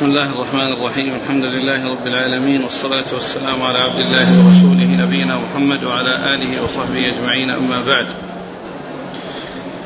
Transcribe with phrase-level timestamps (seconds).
[0.00, 1.14] بسم الله الرحمن الرحيم.
[1.14, 7.06] الحمد لله رب العالمين والصلاة والسلام على عبد الله ورسوله نبينا محمد وعلى آله وصحبه
[7.06, 8.06] أجمعين أما بعد.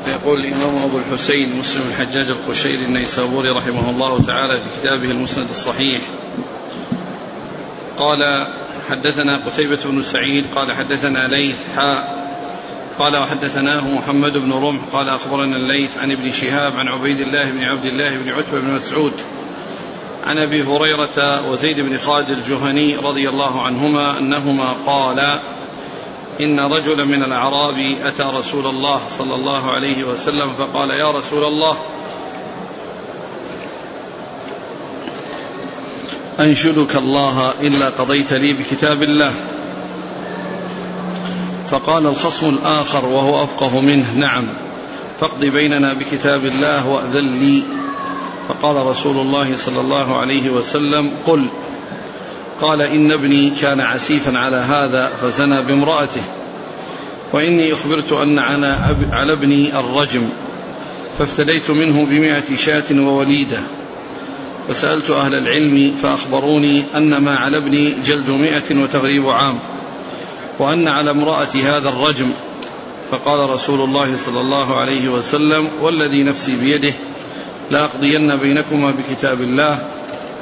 [0.04, 6.02] فيقول الإمام أبو الحسين مسلم الحجاج القشيري النيسابوري رحمه الله تعالى في كتابه المسند الصحيح.
[7.98, 8.46] قال
[8.90, 12.28] حدثنا قتيبة بن سعيد قال حدثنا ليث حاء
[12.98, 17.64] قال وحدثناه محمد بن رمح قال أخبرنا الليث عن ابن شهاب عن عبيد الله بن
[17.64, 19.12] عبد الله بن عتبة بن مسعود
[20.24, 25.40] عن أبي هريرة وزيد بن خالد الجهني رضي الله عنهما أنهما قالا
[26.40, 31.76] إن رجلا من الأعراب أتى رسول الله صلى الله عليه وسلم فقال يا رسول الله
[36.40, 39.34] أنشدك الله إلا قضيت لي بكتاب الله.
[41.68, 44.44] فقال الخصم الآخر وهو أفقه منه نعم
[45.20, 47.83] فاقض بيننا بكتاب الله وأذن لي.
[48.48, 51.46] فقال رسول الله صلى الله عليه وسلم قل
[52.60, 56.22] قال إن ابني كان عسيفا على هذا فزنى بامرأته
[57.32, 58.38] وإني أخبرت أن
[59.12, 60.28] على ابني الرجم
[61.18, 63.58] فافتديت منه بمائة شاة ووليدة
[64.68, 69.58] فسألت أهل العلم فأخبروني أن ما على ابني جلد مائة وتغريب عام
[70.58, 72.30] وأن على امرأة هذا الرجم
[73.10, 76.94] فقال رسول الله صلى الله عليه وسلم والذي نفسي بيده
[77.70, 79.78] لأقضين بينكما بكتاب الله.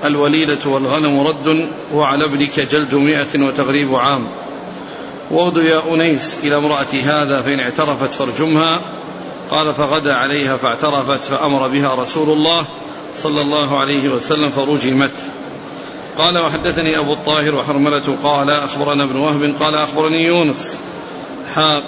[0.04, 4.28] الوليدة والغنم رد وعلى ابنك جلد مئة وتغريب عام.
[5.30, 8.80] وغد يا أنيس إلى امرأة هذا فإن اعترفت فارجمها.
[9.50, 12.64] قال فغدا عليها فاعترفت فأمر بها رسول الله
[13.22, 15.12] صلى الله عليه وسلم فرجمت.
[16.18, 20.76] قال وحدثني أبو الطاهر وحرملة قال أخبرنا ابن وهب قال أخبرني يونس.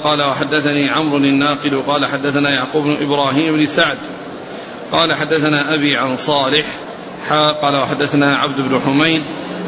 [0.05, 3.99] قال وحدثني عمرو الناقد قال حدثنا يعقوب بن إبراهيم بن سعد.
[4.95, 6.65] قال حدثنا أبي عن صالح
[7.63, 9.25] قال وحدثنا عبد بن حميد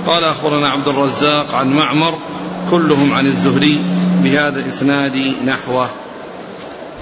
[0.06, 2.18] قال أخبرنا عبد الرزاق عن معمر
[2.70, 3.84] كلهم عن الزهري
[4.22, 5.12] بهذا الإسناد
[5.44, 5.88] نحوه.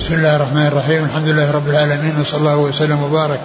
[0.00, 1.04] بسم الله الرحمن الرحيم.
[1.04, 3.40] الحمد لله رب العالمين وصلى الله وسلم وبارك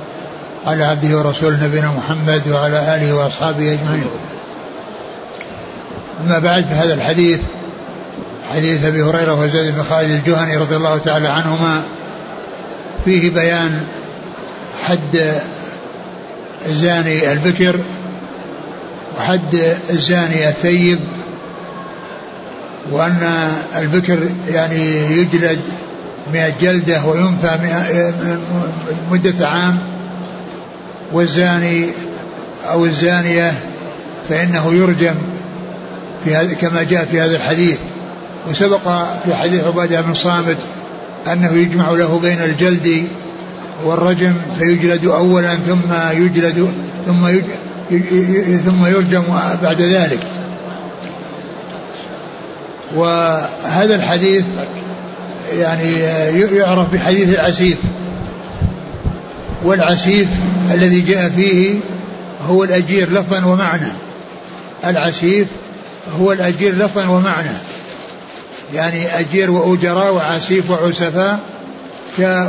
[0.66, 4.10] على عبده ورسوله نبينا محمد وعلى آله وأصحابه أجمعين.
[6.26, 7.40] أما بعد فهذا الحديث
[8.52, 11.82] حديث أبي هريرة وزيد بن خالد الجهني رضي الله تعالى عنهما
[13.06, 13.88] فيه بيان
[14.90, 15.34] حد
[16.66, 17.80] الزاني البكر
[19.18, 21.00] وحد الزاني الثيب
[22.92, 25.60] وأن البكر يعني يجلد
[26.34, 27.60] مئة جلدة وينفى
[29.12, 29.78] مدة عام
[31.12, 31.86] والزاني
[32.70, 33.54] أو الزانية
[34.30, 35.16] فإنه يرجم
[36.26, 37.78] في كما جاء في هذا الحديث.
[38.50, 40.58] وسبق في حديث عبادة بن صامت
[41.28, 43.08] أنه يجمع له بين الجلد
[43.86, 46.74] والرجم فيجلد أولا ثم يجلد
[47.06, 47.28] ثم
[48.66, 49.24] ثم يرجم
[49.64, 50.20] بعد ذلك.
[52.96, 54.46] وهذا الحديث
[55.58, 56.00] يعني
[56.56, 57.78] يعرف بحديث العسيف.
[59.64, 60.28] والعسيف
[60.74, 61.76] الذي جاء فيه
[62.50, 63.92] هو الأجير لفظا ومعنى.
[64.86, 65.48] العسيف
[66.20, 67.58] هو الأجير لفظا ومعنى.
[68.74, 71.40] يعني أجير وأجراء وعسيف وعسفاء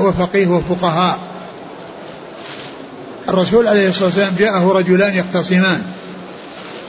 [0.01, 1.19] وفقيه وفقهاء.
[3.29, 5.83] الرسول عليه الصلاة والسلام جاءه رجلان يختصمان.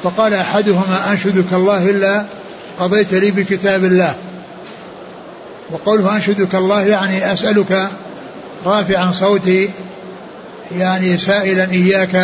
[0.04, 2.26] فقال أحدهما أنشدك الله إلا
[2.80, 4.16] قضيت لي بكتاب الله.
[5.72, 7.90] وقوله أنشدك الله يعني أسألك
[8.66, 9.70] رافعا صوتي
[10.78, 12.16] يعني سائلا إياك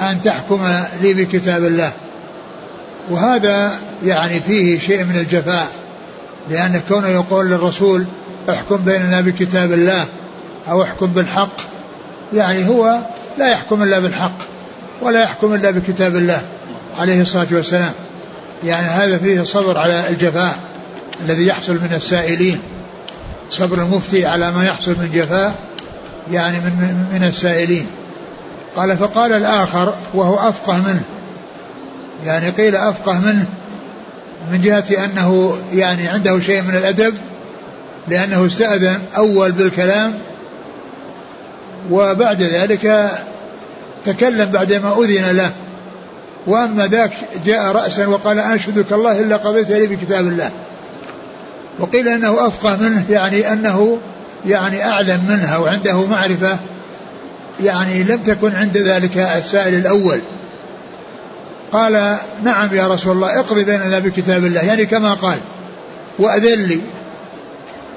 [0.00, 0.68] أن تحكم
[1.00, 1.92] لي بكتاب الله.
[3.10, 3.72] وهذا
[4.04, 5.68] يعني فيه شيء من الجفاء
[6.50, 8.06] لأن كونه يقول للرسول
[8.50, 10.06] احكم بيننا بكتاب الله
[10.68, 11.56] أو احكم بالحق.
[12.34, 12.98] يعني هو
[13.38, 14.38] لا يحكم إلا بالحق
[15.02, 16.42] ولا يحكم إلا بكتاب الله
[16.98, 17.92] عليه الصلاة والسلام.
[18.64, 20.58] يعني هذا فيه صبر على الجفاء
[21.20, 22.60] الذي يحصل من السائلين.
[23.50, 25.54] صبر المفتي على ما يحصل من جفاء
[26.32, 27.86] يعني من من السائلين.
[28.76, 31.02] قال فقال الآخر وهو أفقه منه.
[32.24, 33.46] يعني قيل أفقه منه
[34.52, 37.14] من جهة أنه يعني عنده شيء من الأدب
[38.08, 40.14] لأنه استأذن أول بالكلام
[41.90, 43.10] وبعد ذلك
[44.04, 45.52] تكلم بعدما أذن له.
[46.46, 47.12] وأما ذاك
[47.46, 50.50] جاء رأسا وقال أنشدك الله إلا قضيت لي بكتاب الله.
[51.78, 53.98] وقيل أنه أفقه منه يعني أنه
[54.46, 56.58] يعني أعلم منها وعنده معرفة
[57.62, 60.20] يعني لم تكن عند ذلك السائل الأول.
[61.72, 65.38] قال نعم يا رسول الله اقضي بيننا بكتاب الله يعني كما قال
[66.18, 66.80] وأذن لي.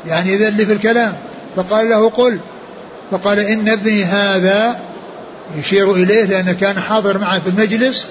[0.07, 1.13] يعني إذن لي في الكلام.
[1.55, 2.39] فقال له قل.
[3.11, 4.79] فقال إن ابني هذا
[5.57, 8.05] يشير إليه لأنه كان حاضر معه في المجلس.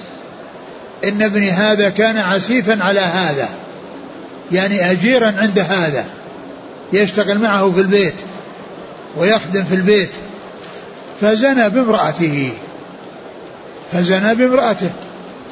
[1.04, 3.48] إن ابني هذا كان عسيفا على هذا.
[4.52, 6.04] يعني أجيرا عند هذا.
[6.92, 8.14] يشتغل معه في البيت
[9.16, 10.10] ويخدم في البيت.
[11.20, 12.52] فزنى بامرأته.
[13.92, 14.90] فزنى بامرأته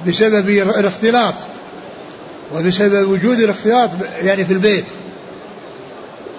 [0.07, 1.35] بسبب الاختلاط
[2.55, 3.91] وبسبب وجود الاختلاط
[4.23, 4.85] يعني في البيت.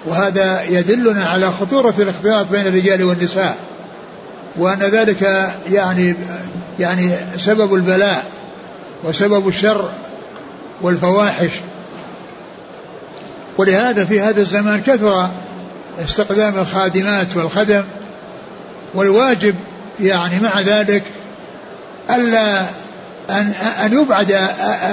[0.08, 3.56] وهذا يدلنا على خطورة الاختلاط بين الرجال والنساء
[4.56, 6.14] وأن ذلك يعني
[6.80, 8.24] يعني سبب البلاء
[9.04, 9.88] وسبب الشر
[10.82, 11.50] والفواحش.
[13.58, 15.28] ولهذا في هذا الزمان كثر
[16.04, 17.82] استخدام الخادمات والخدم
[18.94, 19.54] والواجب
[20.00, 21.02] يعني مع ذلك
[22.10, 22.60] ألا
[23.30, 23.52] أن
[23.84, 24.38] أن يبعد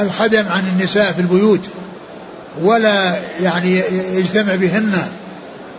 [0.02, 1.70] الخدم عن النساء في البيوت.
[2.62, 3.82] ولا يعني
[4.14, 4.94] يجتمع بهن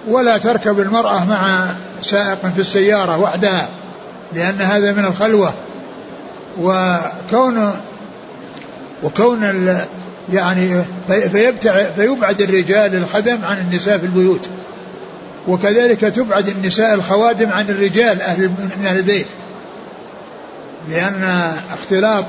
[0.09, 1.69] ولا تركب المرأة مع
[2.03, 3.69] سائق في السيارة وحدها
[4.33, 5.55] لأن هذا من الخلوة.
[6.61, 7.73] وكون
[9.03, 9.69] وكون
[10.33, 10.83] يعني
[11.97, 14.49] فيبعد الرجال الخدم عن النساء في البيوت
[15.49, 19.27] وكذلك تبعد النساء الخوادم عن الرجال أهل من أهل البيت
[20.89, 22.25] لأن اختلاط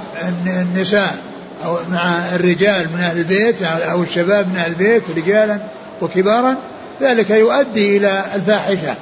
[0.47, 1.17] النساء
[1.65, 5.59] أو مع الرجال من أهل البيت أو الشباب من أهل البيت رجالا
[6.01, 6.55] وكبارا
[7.01, 8.95] ذلك يؤدي إلى الفاحشة.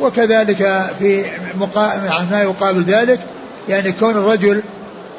[0.00, 1.24] وكذلك في
[2.30, 3.20] ما يقابل ذلك
[3.68, 4.62] يعني كون الرجل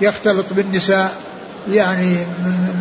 [0.01, 1.13] يختلط بالنساء
[1.71, 2.15] يعني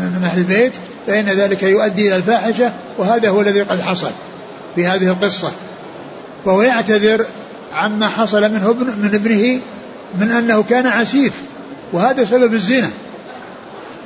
[0.03, 0.73] من أهل البيت
[1.07, 4.11] فإن ذلك يؤدي إلى الفاحشة وهذا هو الذي قد حصل
[4.75, 5.51] في هذه القصة.
[6.45, 7.27] فهو يعتذر
[7.75, 9.61] عما حصل منه من ابنه
[10.21, 11.33] من أنه كان عسيف
[11.93, 12.91] وهذا سبب الزنا.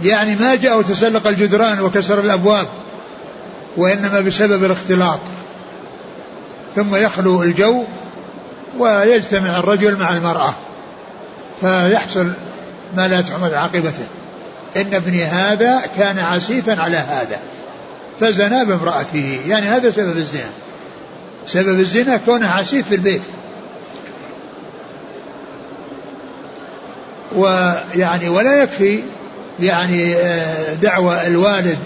[0.03, 2.69] يعني ما جاء وتسلق الجدران وكسر الأبواب
[3.77, 5.19] وإنما بسبب الاختلاط.
[6.77, 7.85] ثم يخلو الجو
[8.79, 10.55] ويجتمع الرجل مع المرأة
[11.61, 12.31] فيحصل
[12.97, 14.07] ما لا تحمد عاقبته.
[14.77, 17.39] إن ابني هذا كان عسيفا على هذا
[18.21, 19.41] فزنى بامرأته.
[19.47, 20.51] يعني هذا سبب الزنا.
[21.47, 23.23] سبب الزنا كونه عسيف في البيت.
[27.37, 29.03] ويعني ولا يكفي
[29.61, 31.79] يعني آه، دعوى الوالد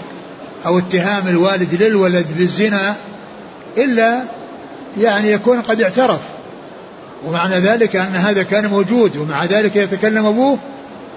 [0.65, 2.95] أو اتهام الوالد للولد بالزنا
[3.77, 4.21] إلا
[4.97, 6.19] يعني يكون قد اعترف.
[7.25, 10.59] ومعنى ذلك أن هذا كان موجود ومع ذلك يتكلم أبوه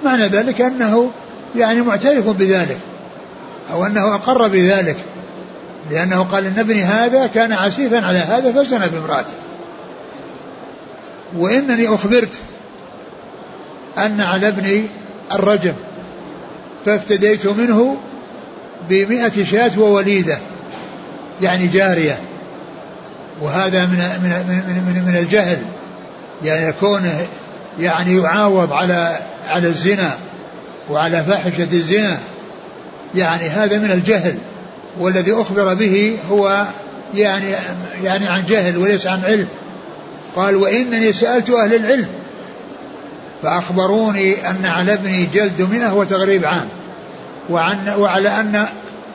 [0.05, 1.11] معنى ذلك أنه
[1.57, 2.79] يعني معترف بذلك
[3.73, 4.97] أو أنه أقر بذلك
[5.91, 9.33] لأنه قال إن ابني هذا كان عسيفا على هذا فزن بامرأته
[11.37, 12.35] وإنني أخبرت
[13.99, 14.87] أن على ابني
[15.33, 15.75] الرجم.
[16.87, 17.96] فافتديت منه
[18.88, 20.38] بمئة شاة ووليدة
[21.43, 22.19] يعني جارية.
[23.40, 25.58] وهذا من من من من, من الجهل
[26.44, 27.11] يعني يكون
[27.81, 29.19] يعني يعاوض على
[29.49, 30.17] على الزنا
[30.90, 32.19] وعلى فاحشة الزنا.
[33.14, 34.38] يعني هذا من الجهل
[34.99, 36.67] والذي أخبر به هو
[37.14, 37.46] يعني
[38.02, 39.49] يعني عن جهل وليس عن علم.
[40.37, 42.08] قال وإنني سألت أهل العلم
[43.43, 46.69] فأخبروني أن على ابني جلد مئة وتغريب عام.
[47.50, 48.67] وعن وعلى أن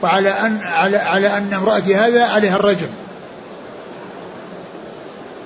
[0.04, 2.88] وعلى أن على, على أن امرأتي هذا عليها الرجم.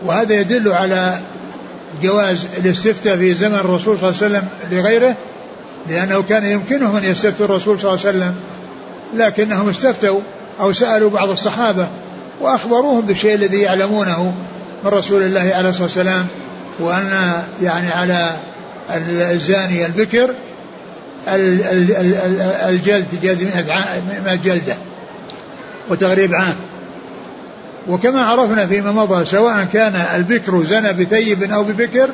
[0.06, 1.20] وهذا يدل على
[2.04, 5.16] جواز الاستفتاء في زمن الرسول صلى الله عليه وسلم لغيره
[5.90, 8.36] لأنه كان يمكنهم أن يستفتوا الرسول صلى الله عليه وسلم
[9.14, 10.20] لكنهم استفتوا
[10.60, 11.88] أو سألوا بعض الصحابة
[12.42, 14.34] وأخبروهم بالشيء الذي يعلمونه
[14.84, 16.28] من رسول الله عليه الصلاة والسلام
[16.80, 18.32] وأن يعني على
[19.32, 20.36] الزاني البكر
[22.70, 23.44] الجلد جلد
[24.26, 24.76] مئة جلدة
[25.90, 26.56] وتغريب عام.
[27.88, 32.10] وكما عرفنا فيما مضى سواء كان البكر زنى بثيب أو ببكر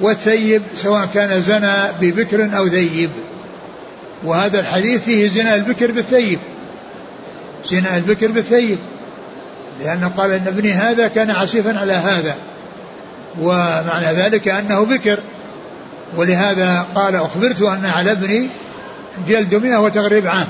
[0.00, 3.10] والثيب سواء كان زنى ببكر أو ثيب
[4.24, 6.38] وهذا الحديث فيه زنا البكر بالثيب.
[7.66, 8.78] زنا البكر بالثيب.
[9.80, 12.34] لأنه قال أن ابني هذا كان عسيفا على هذا.
[13.40, 15.20] ومعنى ذلك أنه بكر.
[16.16, 18.48] ولهذا قال أخبرت أن على ابني
[19.28, 20.46] جلد مئة وتغريب عام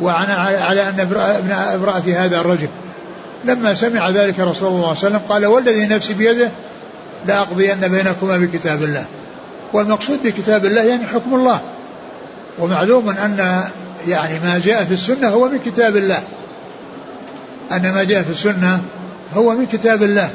[0.00, 2.68] وأنا على أن ابن امرأتي هذا الرجل.
[3.44, 6.50] لما سمع ذلك رسول الله صلى الله عليه وسلم قال والذي نفسي بيده
[7.26, 9.04] لأقضين بينكما بكتاب الله.
[9.72, 11.60] والمقصود بكتاب الله يعني حكم الله.
[12.58, 13.62] ومعلوم أن
[14.08, 16.22] يعني ما جاء في السنة هو من كتاب الله.
[17.72, 18.80] أن ما جاء في السنة
[19.34, 20.30] هو من كتاب الله.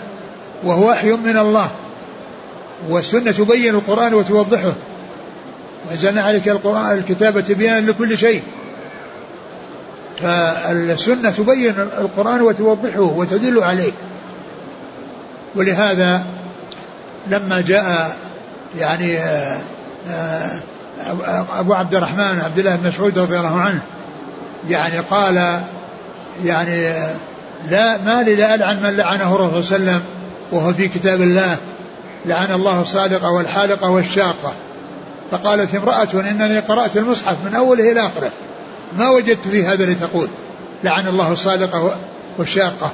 [0.64, 1.70] وهو وحي من الله.
[2.90, 4.74] والسنة تبين القرآن وتوضحه.
[5.90, 8.42] وأنزلنا عليك القرآن الكتابة تبيانا لكل شيء.
[10.22, 13.92] فالسنة تبين القرآن وتوضحه وتدل عليه.
[15.56, 16.24] ولهذا
[17.28, 18.18] لما جاء
[18.78, 19.60] يعني آه،
[20.10, 20.60] آه،
[21.60, 23.80] أبو عبد الرحمن عبد الله بن مسعود رضي الله عنه
[24.70, 25.62] يعني قال
[26.46, 26.94] يعني
[27.70, 30.02] لا ما لي لا ألعن من لعنه الرسول صلى الله عليه وسلم
[30.52, 31.58] وهو في كتاب الله.
[32.26, 34.54] لعن الله الصادقة والحالقة والشاقة.
[35.32, 38.32] فقالت امرأة إنني قرأت المصحف من أوله إلى آخره.
[38.98, 40.28] ما وجدت في هذا لتقول
[40.84, 41.98] لعن الله الصادقة
[42.38, 42.92] والشاقة.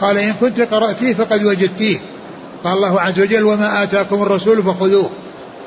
[0.00, 1.98] قال إن كنت قرأتيه فقد وجدتيه.
[2.64, 5.10] قال الله عز وجل وما آتاكم الرسول فخذوه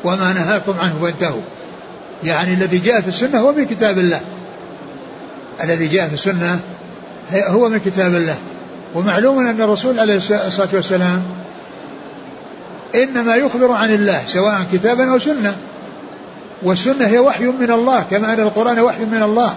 [0.03, 1.41] وما نهاكم عنه فانتهوا.
[2.24, 4.22] يعني الذي جاء في السنة هو من كتاب الله.
[5.63, 6.60] الذي جاء في السنة
[7.31, 8.36] هو من كتاب الله.
[8.96, 11.24] ومعلوم أن الرسول عليه الصلاة والسلام
[13.04, 15.56] إنما يخبر عن الله سواء كتابا أو سنة.
[16.63, 19.56] والسنة هي وحي من الله كما أن القرآن وحي من الله.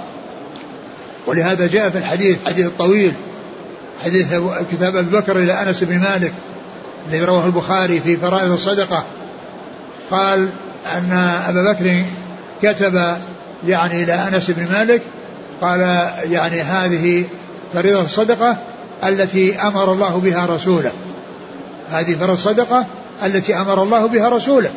[1.27, 3.13] ولهذا جاء في الحديث حديث الطويل
[4.05, 4.27] حديث
[4.73, 6.33] كتاب أبي بكر إلى أنس بن مالك
[7.09, 9.05] الذي رواه البخاري في فرائض الصدقة.
[10.11, 10.49] قال
[10.97, 11.13] أن
[11.49, 12.03] أبا بكر
[12.63, 13.17] كتب
[13.67, 15.03] يعني إلى أنس بن مالك
[15.61, 15.81] قال
[16.31, 17.25] يعني هذه
[17.75, 18.57] فريضة الصدقة
[19.05, 20.93] التي أمر الله بها رسوله.
[21.91, 22.87] هذه فريضة الصدقة
[23.25, 24.71] التي أمر الله بها رسوله.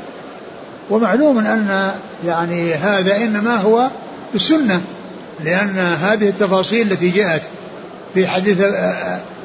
[0.89, 1.91] ومعلوم أن
[2.25, 3.89] يعني هذا إنما هو
[4.35, 4.81] السنة
[5.39, 7.41] لأن هذه التفاصيل التي جاءت
[8.13, 8.61] في حديث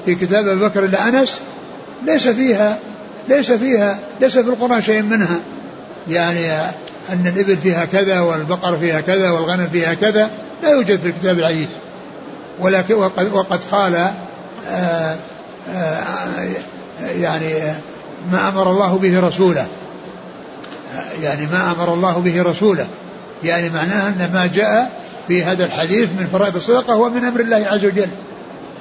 [0.07, 1.41] في كتاب أبي بكر لأنس
[2.07, 2.79] ليس فيها
[3.29, 5.41] ليس فيها ليس في القرآن شيء منها.
[6.09, 6.53] يعني
[7.13, 10.31] أن الإبل فيها كذا والبقر فيها كذا والغنم فيها كذا
[10.63, 11.69] لا يوجد في الكتاب العزيز
[12.61, 14.11] ولكن وقد, وقد قال
[14.71, 15.17] آه،
[15.75, 16.17] آه،
[17.01, 17.73] يعني
[18.33, 19.67] ما أمر الله به رسوله.
[21.23, 22.87] يعني ما أمر الله به رسوله.
[23.45, 27.57] يعني معناها أن ما جاء في هذا الحديث من فرائض الصدقة هو من أمر الله
[27.57, 28.09] عز وجل.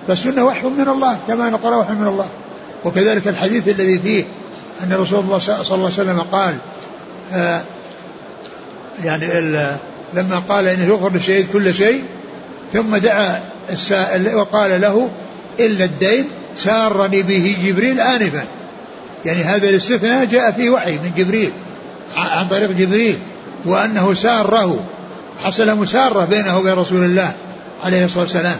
[0.08, 2.28] فالسنة وحي من الله كما نقول وحي من الله.
[2.86, 4.24] وكذلك الحديث الذي فيه
[4.84, 6.58] أن رسول الله صلى الله عليه وسلم قال
[7.34, 7.62] آه
[9.04, 9.28] يعني
[10.14, 12.04] لما قال إنه يغفر للشهيد كل شيء
[12.74, 15.10] ثم دعا السائل وقال له
[15.60, 16.28] إلا الدين
[16.58, 18.46] سارني به جبريل آنفا.
[19.26, 21.52] يعني هذا الاستثناء جاء فيه وحي من جبريل
[22.16, 23.20] عن طريق جبريل
[23.66, 24.86] وأنه ساره
[25.44, 27.34] حصل مسارة بينه وبين رسول الله
[27.84, 28.56] عليه الصلاة والسلام.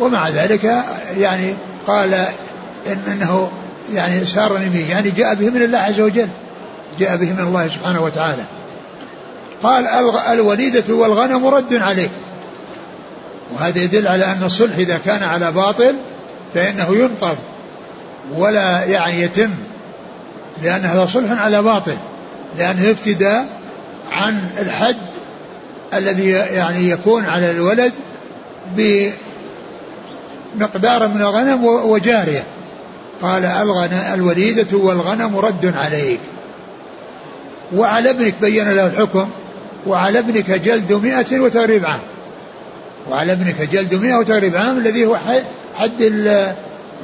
[0.00, 0.84] ومع ذلك
[1.18, 1.54] يعني
[1.86, 2.14] قال
[2.86, 3.50] إن إنه
[3.94, 6.28] يعني سارني به يعني جاء به من الله عز وجل
[6.98, 8.42] جاء به من الله سبحانه وتعالى.
[9.62, 9.86] قال
[10.32, 12.10] الوليدة والغنم رد عليك.
[13.54, 15.94] وهذا يدل على أن الصلح إذا كان على باطل
[16.54, 17.36] فإنه ينقض.
[18.34, 19.50] ولا يعني يتم
[20.62, 21.96] لأن هذا صلح على باطل
[22.58, 23.40] لأنه افتدى
[24.10, 24.96] عن الحد
[25.94, 27.92] الذي يعني يكون على الولد
[30.56, 32.42] بمقدار من الغنم وجارية.
[33.22, 33.44] قال
[34.14, 36.20] الوليدة والغنم رد عليك.
[37.74, 39.28] وعلى ابنك بين له الحكم
[39.86, 42.00] وعلى ابنك جلد مئة وتغريب عام.
[43.10, 45.16] وعلى ابنك جلد مئة وتغريب عام الذي هو
[45.76, 46.02] حد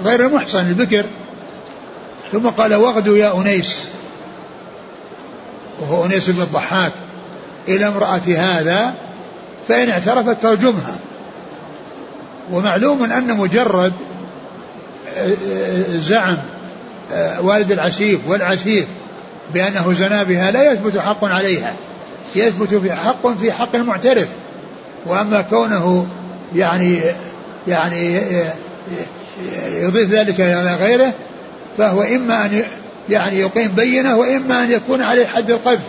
[0.05, 1.05] غير المحصن البكر.
[2.33, 3.85] ثم قال واغدوا يا أنيس.
[5.81, 6.93] وهو أنيس بن الضحاك.
[7.69, 8.95] إلى امرأة هذا
[9.69, 10.97] فإن اعترفت ترجمها
[12.53, 13.93] ومعلوم أن مجرد
[15.91, 16.39] زعم
[17.41, 18.87] والد العسيف والعسيف
[19.55, 21.75] بأنه زنا بها لا يثبت حق عليها.
[22.35, 24.29] يثبت في حق في حق المعترف.
[25.07, 26.07] وأما كونه
[26.57, 27.01] يعني
[27.69, 28.21] يعني
[29.73, 31.13] يضيف ذلك إلى غيره
[31.79, 32.63] فهو إما أن
[33.09, 35.83] يعني يقيم بينة وإما أن يكون عليه حد القذف.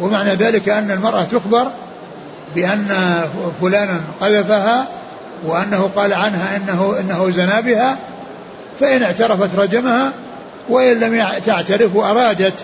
[0.00, 1.70] ومعنى ذلك أن المرأة تخبر
[2.54, 2.88] بأن
[3.60, 4.88] فلانا قذفها
[5.46, 7.96] وأنه قال عنها إنه إنه زنا بها
[8.80, 10.12] فإن اعترفت رجمها
[10.68, 12.54] وإن لم تعترف وأرادت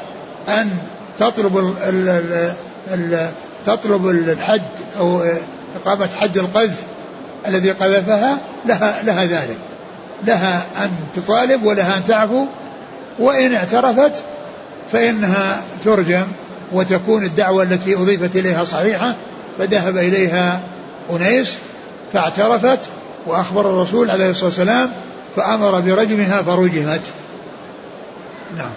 [0.49, 0.71] أن
[1.19, 1.75] تطلب ال
[2.09, 2.53] ال
[2.93, 3.31] ال
[3.67, 4.62] تطلب الحد
[4.99, 5.23] أو
[5.76, 6.76] إقامة حد القذف
[7.48, 9.56] الذي قذفها لها لها ذلك.
[10.26, 12.46] لها أن تطالب ولها أن تعفو
[13.18, 14.22] وإن اعترفت
[14.92, 16.26] فإنها ترجم
[16.72, 19.14] وتكون الدعوة التي أضيفت إليها صحيحة
[19.58, 20.60] فذهب إليها
[21.10, 21.58] أنيس
[22.12, 22.88] فاعترفت
[23.26, 24.92] وأخبر الرسول عليه الصلاة والسلام
[25.36, 27.00] فأمر برجمها فرجمت.
[28.56, 28.70] نعم.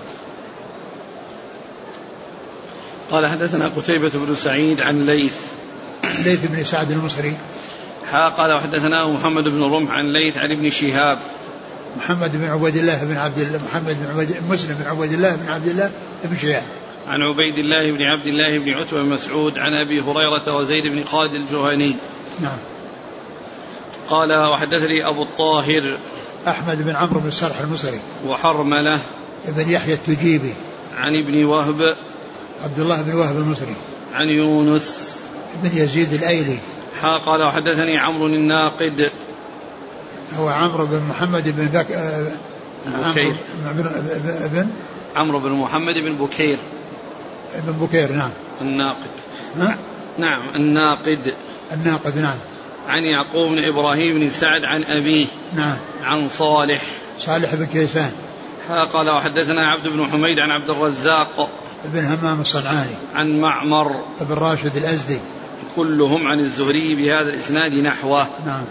[3.12, 5.34] قال حدثنا قتيبة بن سعيد عن ليث.
[6.04, 7.34] ليث بن سعد المصري.
[8.12, 11.20] حا قال وحدثنا محمد بن رمح عن ليث عن ابن شهاب.
[11.98, 15.50] محمد بن عبيد الله بن عبد الله محمد بن عبيد مسلم بن عبيد الله بن
[15.50, 15.92] عبد الله
[16.24, 16.64] بن شهاب.
[17.08, 21.04] عن عبيد الله بن عبد الله بن عتبة بن مسعود عن أبي هريرة وزيد بن
[21.04, 21.96] خالد الجهني.
[22.40, 22.58] نعم.
[24.10, 25.98] قال وحدثني أبو الطاهر
[26.48, 28.00] أحمد بن عمرو بن السرح المصري.
[28.28, 29.02] وحرملة
[29.48, 30.54] بن يحيى التجيبي.
[30.98, 31.96] عن ابن وهب
[32.64, 33.76] عبد الله بن وهب المصري.
[34.14, 35.12] عن يونس
[35.64, 36.58] بن يزيد الأيلي.
[37.02, 39.12] حا قال وحدثني عمرو الناقد.
[40.36, 42.32] هو عمرو بن محمد بن بك آه،
[42.86, 43.36] بكير.
[44.52, 44.68] بن
[45.16, 46.58] عمرو بن محمد بن بكير.
[47.56, 48.30] بن بكير نعم.
[48.62, 49.10] الناقد.
[49.58, 49.78] ها؟
[50.18, 51.34] نعم الناقد.
[51.72, 52.38] الناقد نعم.
[52.88, 55.28] عن يعقوب بن إبراهيم بن سعد عن أبيه.
[55.56, 55.78] نعم.
[56.04, 56.82] عن صالح.
[57.20, 58.12] صالح بن كيسان.
[58.94, 61.50] قال وحدثنا عبد بن حميد عن عبد الرزاق.
[61.86, 62.96] بن همام الصنعاني.
[63.16, 64.04] عن معمر.
[64.22, 65.20] بن راشد الأزدي.
[65.78, 68.28] كلهم عن الزهري بهذا الإسناد نحوه.
[68.46, 68.66] نعم.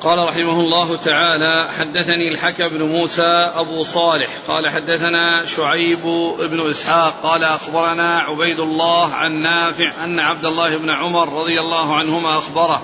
[0.00, 4.28] قال رحمه الله تعالى حدثني الحكم بن موسى أبو صالح.
[4.48, 6.02] قال حدثنا شعيب
[6.38, 7.14] بن إسحاق.
[7.22, 12.82] قال أخبرنا عبيد الله عن نافع أن عبد الله بن عمر رضي الله عنهما أخبره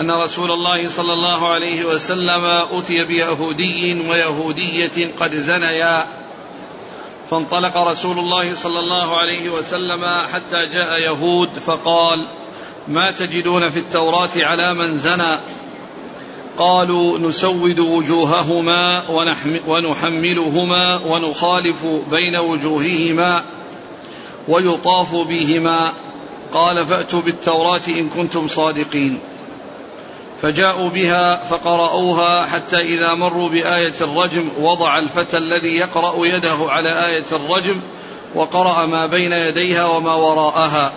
[0.00, 6.19] أن رسول الله صلى الله عليه وسلم أتي بيهودي ويهودية قد زنيا.
[7.30, 12.26] فانطلق رسول الله صلى الله عليه وسلم حتى جاء يهود فقال
[12.88, 15.38] ما تجدون في التوراة على من زنى؟
[16.58, 19.02] قالوا نسود وجوههما
[19.66, 23.42] ونحملهما ونخالف بين وجوههما
[24.48, 25.92] ويطاف بهما.
[26.52, 29.20] قال فأتوا بالتوراة إن كنتم صادقين.
[30.42, 37.24] فجاءوا بها فقرأوها حتى إذا مروا بآية الرجم وضع الفتى الذي يقرأ يده على آية
[37.32, 37.80] الرجم
[38.34, 40.92] وقرأ ما بين يديها وما وراءها.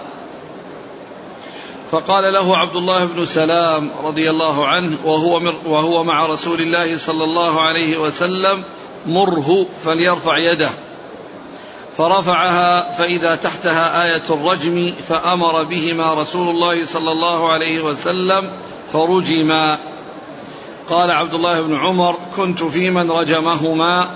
[1.92, 7.24] فقال له عبد الله بن سلام رضي الله عنه وهو, وهو مع رسول الله صلى
[7.24, 8.64] الله عليه وسلم
[9.08, 10.70] مره فليرفع يده.
[11.98, 18.52] فرفعها فإذا تحتها آية الرجم فأمر بهما رسول الله صلى الله عليه وسلم
[18.94, 19.78] فرجما.
[20.90, 24.10] قال عبد الله بن عمر كنت في من رجمهما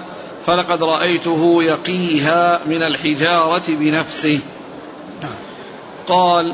[0.46, 4.40] فلقد رأيته يقيها من الحجارة بنفسه.
[6.08, 6.54] قال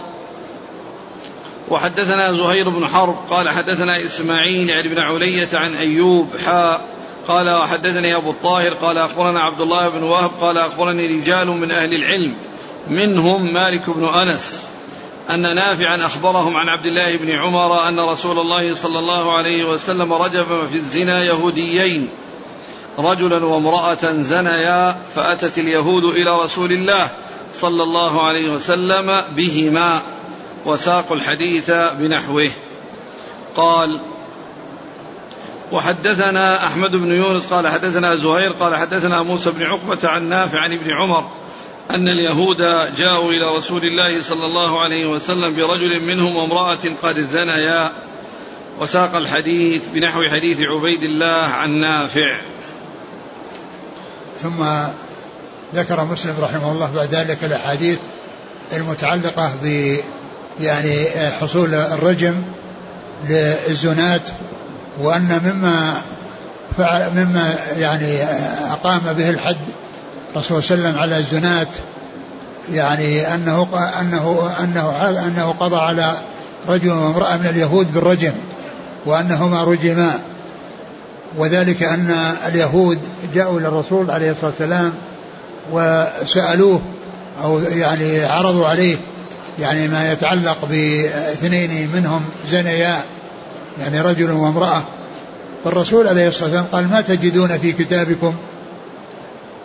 [1.70, 6.93] وحدثنا زهير بن حرب قال حدثنا إسماعيل يعني بن علية عن أيوب حاء
[7.28, 11.94] قال وحدثني أبو الطاهر قال أخبرنا عبد الله بن وهب قال أخبرني رجال من أهل
[11.94, 12.36] العلم
[12.88, 14.64] منهم مالك بن أنس
[15.30, 20.14] أن نافعا أخبرهم عن عبد الله بن عمر أن رسول الله صلى الله عليه وسلم
[20.14, 22.10] رجب في الزنا يهوديين
[23.00, 27.10] رجلا وامرأة زنيا فأتت اليهود إلى رسول الله
[27.54, 30.02] صلى الله عليه وسلم بهما
[30.66, 32.52] وساقوا الحديث بنحوه
[33.56, 34.00] قال
[35.74, 40.74] وحدثنا أحمد بن يونس قال حدثنا زهير قال حدثنا موسى بن عقبة عن نافع عن
[40.74, 41.30] ابن عمر
[41.92, 42.58] أن اليهود
[42.98, 47.92] جاءوا إلى رسول الله صلى الله عليه وسلم برجل منهم وامرأة قد زنيا
[48.80, 52.38] وساق الحديث بنحو حديث عبيد الله عن نافع.
[54.38, 54.66] ثم
[55.76, 58.00] ذكر مسلم رحمه الله بعد ذلك الأحاديث
[58.74, 59.98] المتعلقة ب
[60.62, 61.10] يعني
[61.42, 62.36] حصول الرجم
[63.30, 64.30] للزنات
[65.00, 65.94] وأن مما
[66.78, 68.24] فعل مما يعني
[68.72, 69.58] أقام به الحد
[70.36, 71.76] الرسول صلى الله عليه وسلم على الزنات
[72.72, 73.68] يعني أنه
[74.02, 74.90] أنه أنه
[75.28, 76.14] أنه قضى على
[76.68, 78.32] رجل وامرأة من اليهود بالرجم
[79.06, 80.20] وأنهما رجما.
[81.38, 83.00] وذلك أن اليهود
[83.34, 84.94] جاءوا إلى الرسول عليه الصلاة والسلام
[85.72, 86.82] وسألوه
[87.44, 88.96] أو يعني عرضوا عليه
[89.60, 93.02] يعني ما يتعلق باثنين منهم زنيا.
[93.80, 94.84] يعني رجل وامرأة
[95.64, 98.34] فالرسول عليه الصلاة والسلام قال ما تجدون في كتابكم؟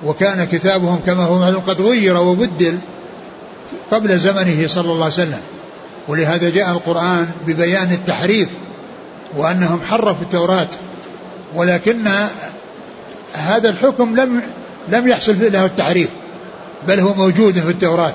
[0.04, 2.78] وكان كتابهم كما هو معلوم قد غير وبدل
[3.90, 5.40] قبل زمنه صلى الله عليه وسلم.
[6.08, 8.48] ولهذا جاء القرآن ببيان التحريف
[9.36, 10.68] وأنهم حرفوا التوراة
[11.54, 12.08] ولكن
[13.34, 14.42] هذا الحكم لم
[14.88, 16.08] لم يحصل له التحريف
[16.88, 18.14] بل هو موجود في التوراة.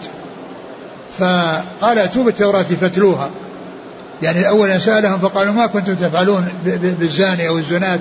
[1.20, 3.30] فقال أتوا بالتوراة فاتلوها.
[4.24, 6.48] يعني أولا سألهم فقالوا ما كنتم تفعلون
[7.00, 8.00] بالزاني أو الزنات.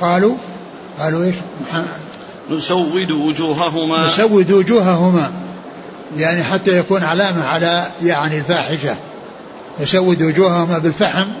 [0.00, 0.34] قالوا
[1.00, 1.34] قالوا إيش؟
[2.50, 4.06] نسود وجوههما.
[4.06, 5.32] نسود وجوههما.
[6.18, 8.96] يعني حتى يكون علامة على يعني الفاحشة.
[9.80, 11.32] نسود وجوههما بالفحم.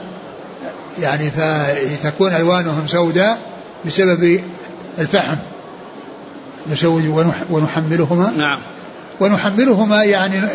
[1.00, 3.38] يعني فتكون ألوانهم سوداء
[3.86, 4.40] بسبب
[4.98, 5.36] الفحم.
[6.72, 8.32] نسود ونحملهما.
[8.36, 8.60] نعم.
[9.22, 10.48] ونحملهما يعني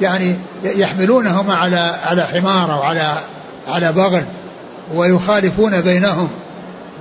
[0.00, 3.14] يعني يحملونهما على على حمار أو على
[3.68, 4.24] على بغل
[4.94, 6.28] ويخالفون بينهم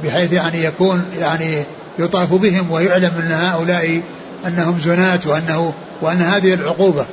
[0.04, 1.64] بحيث يعني يكون يعني
[2.00, 4.02] يطاف بهم ويعلم أن هؤلاء
[4.48, 7.06] أنهم زنات وأنه وأن هذه العقوبة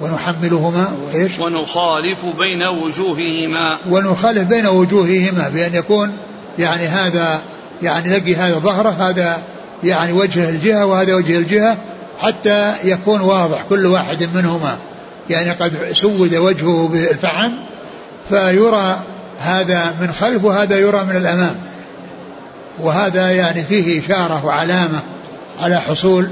[0.00, 6.12] ونحملهما وإيش؟ ونخالف بين وجوههما ونخالف بين وجوههما بأن يكون
[6.58, 7.40] يعني هذا
[7.82, 9.42] يعني لقي هذا ظهره هذا
[9.84, 11.76] يعني وجه الجهة وهذا وجه الجهة
[12.22, 14.76] حتى يكون واضح كل واحد منهما.
[15.30, 17.52] يعني قد سود وجهه بالفحم
[18.28, 19.00] فيرى
[19.40, 21.54] هذا من خلف وهذا يرى من الأمام.
[22.80, 25.00] وهذا يعني فيه إشارة وعلامة
[25.60, 26.30] على حصول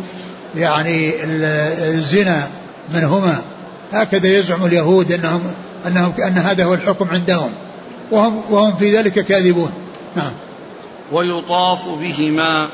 [0.57, 2.49] يعني الزنا
[2.95, 3.39] منهما.
[3.93, 5.43] هكذا يزعم اليهود انهم
[5.87, 7.51] انهم أن هذا هو الحكم عندهم.
[8.11, 9.73] وهم وهم في ذلك كاذبون.
[10.17, 10.33] نعم.
[11.13, 12.69] ويطاف بهما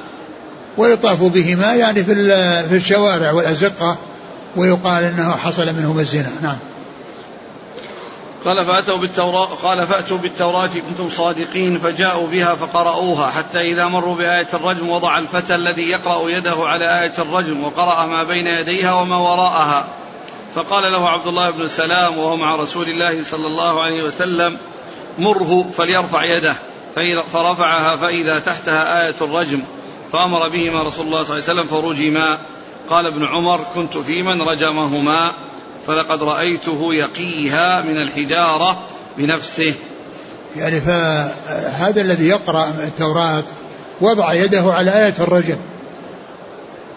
[0.77, 2.15] ويطاف بهما يعني في
[2.69, 3.99] في الشوارع والأزقة
[4.57, 6.31] ويقال إنه حصل منهما الزنا.
[6.43, 6.57] نعم.
[8.45, 14.49] قال فأتوا بالتوراة قال فأتوا بالتوراة كنتم صادقين فجاءوا بها فقرأوها حتى إذا مروا بآية
[14.55, 19.85] الرجم وضع الفتى الذي يقرأ يده على آية الرجم وقرأ ما بين يديها وما وراءها.
[20.55, 24.57] فقال له عبد الله بن سلام وهو مع رسول الله صلى الله عليه وسلم
[25.19, 26.57] مره فليرفع يده
[27.33, 29.63] فرفعها فإذا تحتها آية الرجم.
[30.13, 32.39] فأمر بهما رسول الله صلى الله عليه وسلم فرجما
[32.91, 35.33] قال ابن عمر كنت في من رجمهما
[35.87, 38.79] فلقد رأيته يقيها من الحجارة
[39.19, 39.75] بنفسه.
[40.57, 43.45] يعني فهذا الذي يقرأ التوراة
[44.01, 45.57] وضع يده على آية الرجم.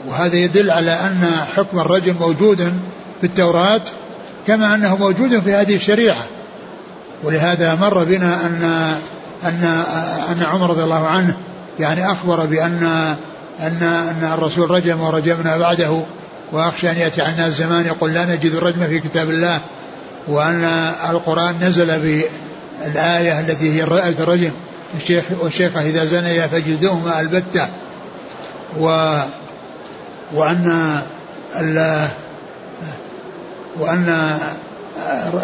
[0.07, 2.73] وهذا يدل على أن حكم الرجم موجود
[3.21, 3.81] في التوراة
[4.47, 6.23] كما أنه موجود في هذه الشريعة.
[7.23, 8.63] ولهذا مر بنا أن
[9.43, 9.83] أن
[10.31, 11.37] أن عمر رضي الله عنه
[11.79, 12.83] يعني أخبر بأن
[13.59, 16.01] أن أن الرسول رجم ورجمنا بعده
[16.51, 19.59] وأخشى أن يأتي عنا الزمان يقول لا نجد الرجم في كتاب الله
[20.27, 20.63] وأن
[21.09, 23.83] القرآن نزل بالآية التي هي
[24.19, 24.51] الرجم.
[25.01, 27.67] الشيخ والشيخة إذا زنيا فجلدوهما البتة.
[28.79, 29.17] و
[30.33, 30.99] وأن
[33.79, 34.37] وأن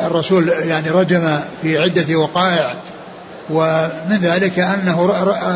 [0.06, 2.76] الرسول يعني رجم في عدة وقائع.
[3.50, 5.06] ومن ذلك أنه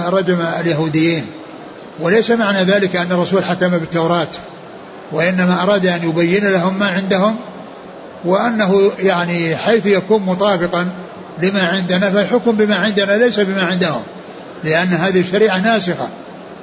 [0.10, 1.26] رجم اليهوديين.
[2.00, 4.28] وليس معنى ذلك أن الرسول حكم بالتوراة
[5.12, 7.36] وإنما أراد أن يبين لهم ما عندهم
[8.26, 10.88] وأنه يعني حيث يكون مطابقا
[11.42, 14.02] لما عندنا فالحكم بما عندنا ليس بما عندهم
[14.64, 16.08] لأن هذه الشريعة ناسخة.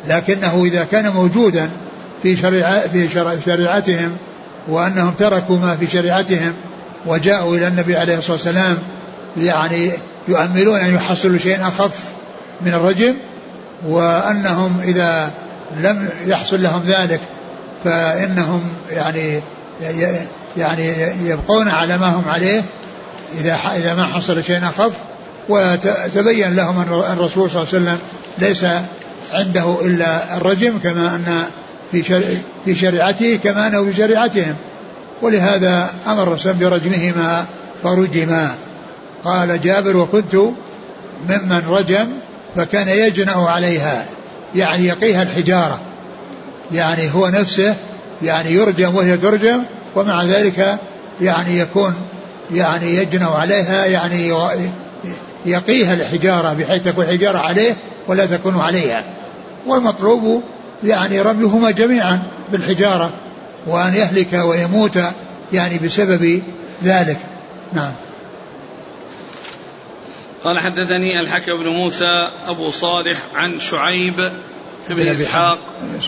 [0.09, 1.71] لكنه إذا كان موجودا
[2.23, 3.09] في شريعة في
[3.45, 4.17] شريعتهم
[4.69, 6.55] وأنهم تركوا ما في شريعتهم
[7.07, 8.79] وجاءوا إلى النبي عليه الصلاة والسلام
[9.37, 9.93] يعني
[10.29, 11.95] يؤملون أن يحصلوا شيئا أخف
[12.61, 13.15] من الرجم
[13.87, 15.31] وأنهم إذا
[15.77, 17.21] لم يحصل لهم ذلك
[17.85, 19.41] فإنهم يعني
[20.57, 22.65] يعني يبقون على ما هم عليه
[23.41, 24.93] إذا إذا ما حصل شيء أخف.
[25.49, 27.99] وتبين لهم أن الرسول صلى الله عليه وسلم
[28.39, 28.67] ليس
[29.33, 31.45] عنده إلا الرجم كما أن
[31.93, 32.03] في
[32.65, 34.55] في شريعته كما أنه في شريعتهم.
[35.23, 37.47] ولهذا أمر الرسول برجمهما
[37.83, 38.55] فرجما.
[39.25, 40.35] قال جابر وكنت
[41.29, 42.09] ممن رجم
[42.57, 44.05] فكان يجنأ عليها.
[44.55, 45.81] يعني يقيها الحجارة.
[46.73, 47.77] يعني هو نفسه
[48.23, 49.63] يعني يرجم وهي ترجم
[49.97, 50.79] ومع ذلك
[51.21, 51.95] يعني يكون
[52.55, 54.33] يعني يجنو عليها يعني
[55.47, 57.77] يقيها الحجارة بحيث تكون الحجارة عليه
[58.09, 59.05] ولا تكون عليها.
[59.67, 60.43] والمطلوب
[60.85, 63.11] يعني رميهما جميعا بالحجارة
[63.67, 64.99] وأن يهلك ويموت
[65.53, 66.43] يعني بسبب
[66.85, 67.19] ذلك.
[67.73, 67.93] نعم.
[70.47, 74.33] قال حدثني الحكم بن موسى أبو صالح عن شعيب
[74.89, 75.59] بن إسحاق.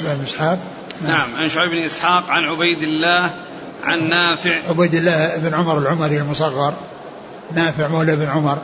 [0.00, 0.58] بن إسحاق.
[1.02, 1.12] نعم.
[1.12, 3.34] نعم عن شعيب بن إسحاق عن عبيد الله
[3.84, 4.68] عن نافع.
[4.68, 6.74] عبيد الله بن عمر العمري المصغر.
[7.54, 8.58] نافع مولى بن عمر.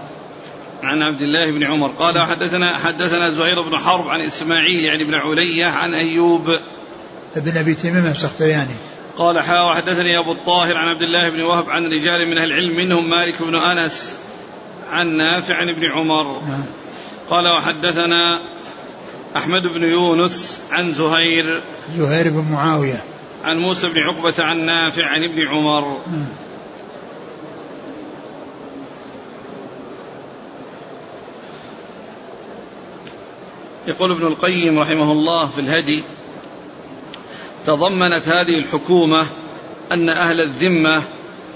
[0.83, 1.89] عن عبد الله بن عمر.
[1.89, 6.59] قال حدثنا حدثنا زهير بن حرب عن إسماعيل يعني بن علية عن أيوب.
[7.37, 8.75] ابن أبي تميم السختياني.
[9.19, 12.77] قال حا وحدثني أبو الطاهر عن عبد الله بن وهب عن رجال من أهل العلم
[12.77, 14.24] منهم مالك بن أنس.
[14.95, 16.43] عن نافع عن ابن عمر.
[17.31, 18.41] قال وحدثنا
[19.37, 21.63] أحمد بن يونس عن زهير.
[21.97, 23.05] زهير بن معاوية.
[23.45, 26.01] عن موسى بن عقبة عن نافع عن ابن عمر.
[33.87, 36.05] يقول ابن القيم رحمه الله في الهدي
[37.67, 39.27] تضمنت هذه الحكومة
[39.93, 41.03] أن أهل الذمة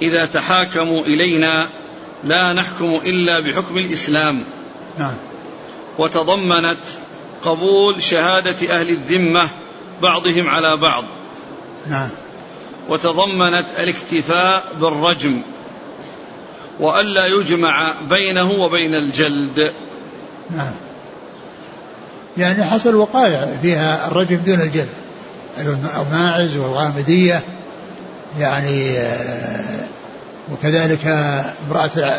[0.03, 1.66] إذا تحاكموا إلينا
[2.24, 4.44] لا نحكم إلا بحكم الإسلام.
[4.98, 5.14] نعم.
[5.98, 6.78] وتضمنت
[7.44, 9.48] قبول شهادة أهل الذمة
[10.02, 11.04] بعضهم على بعض.
[11.90, 12.09] نعم.
[12.88, 15.40] وتضمنت الاكتفاء بالرجم.
[16.81, 19.72] وألا يجمع بينه وبين الجلد.
[20.57, 20.72] نعم.
[22.37, 24.88] يعني حصل وقائع فيها الرجم دون الجلد.
[25.96, 27.42] الماعز والغامدية.
[28.38, 29.88] يعني آه،
[30.53, 31.07] وكذلك
[31.69, 32.19] امرأة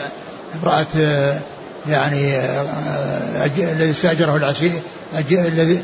[0.55, 1.39] امرأة آه،
[1.89, 4.81] يعني آه، الذي استأجره العسير
[5.31, 5.83] الذي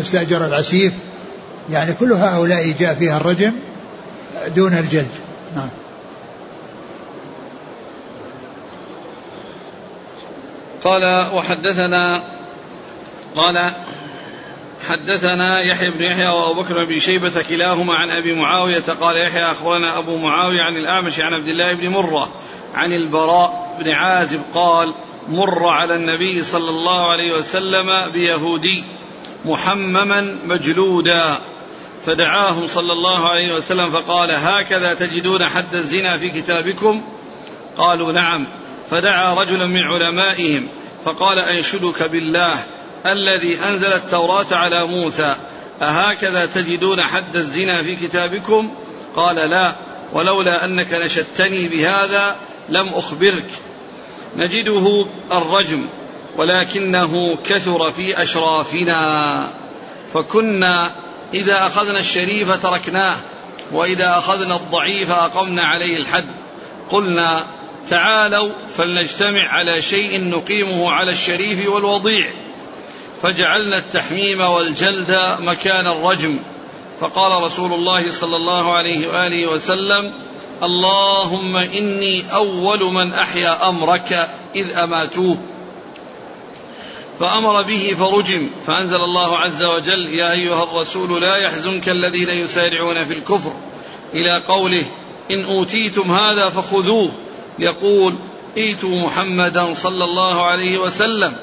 [0.00, 0.92] استأجر العسيف.
[1.70, 3.52] يعني كل هؤلاء جاء فيها الرجم
[4.56, 5.08] دون الجلد.
[5.56, 5.68] نعم.
[10.84, 12.22] قال وحدثنا
[13.36, 13.72] قال
[14.88, 19.98] حدثنا يحيى بن يحيى وأبو بكر بن شيبة كلاهما عن أبي معاوية قال يحيى أخبرنا
[19.98, 22.28] أبو معاوية عن الأعمش عن عبد الله بن مرة
[22.74, 24.94] عن البراء بن عازب قال
[25.28, 28.84] مر على النبي صلى الله عليه وسلم بيهودي
[29.44, 31.38] محمما مجلودا
[32.06, 37.02] فدعاهم صلى الله عليه وسلم فقال هكذا تجدون حد الزنا في كتابكم؟
[37.78, 38.46] قالوا نعم.
[38.90, 40.68] فدعا رجلا من علمائهم
[41.04, 42.64] فقال أنشدك بالله.
[43.06, 45.36] الذي أنزل التوراة على موسى.
[45.82, 48.74] أهكذا تجدون حد الزنا في كتابكم؟
[49.16, 49.74] قال لا
[50.12, 52.36] ولولا أنك نشدتني بهذا
[52.68, 53.50] لم أخبرك.
[54.36, 55.86] نجده الرجم
[56.36, 59.48] ولكنه كثر في أشرافنا.
[60.14, 60.92] فكنا
[61.34, 63.16] إذا أخذنا الشريف تركناه
[63.72, 66.26] وإذا أخذنا الضعيف أقمنا عليه الحد.
[66.90, 67.44] قلنا
[67.88, 72.30] تعالوا فلنجتمع على شيء نقيمه على الشريف والوضيع.
[73.24, 76.38] فجعلنا التحميم والجلد مكان الرجم.
[77.00, 80.12] فقال رسول الله صلى الله عليه وآله وسلم
[80.62, 85.36] اللهم إني أول من أحيا أمرك إذ أماتوه.
[87.20, 93.12] فأمر به فرجم فأنزل الله عز وجل يا أيها الرسول لا يحزنك الذين يسارعون في
[93.12, 93.52] الكفر.
[94.14, 94.84] إلى قوله
[95.30, 97.10] إن أوتيتم هذا فخذوه.
[97.58, 98.14] يقول
[98.56, 101.36] ائتوا محمدا صلى الله عليه وسلم.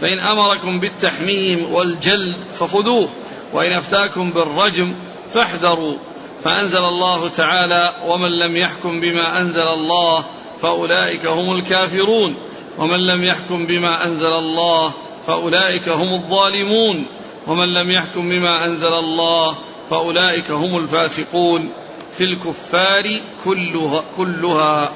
[0.00, 3.08] فإن أمركم بالتحميم والجلد فخذوه
[3.52, 4.94] وإن أفتاكم بالرجم
[5.34, 5.96] فاحذروا.
[6.44, 10.24] فأنزل الله تعالى ومن لم يحكم بما أنزل الله
[10.62, 12.34] فأولئك هم الكافرون
[12.78, 14.92] ومن لم يحكم بما أنزل الله
[15.26, 17.06] فأولئك هم الظالمون
[17.46, 19.56] ومن لم يحكم بما أنزل الله
[19.90, 21.70] فأولئك هم الفاسقون.
[22.16, 24.92] في الكفار كلها, كلها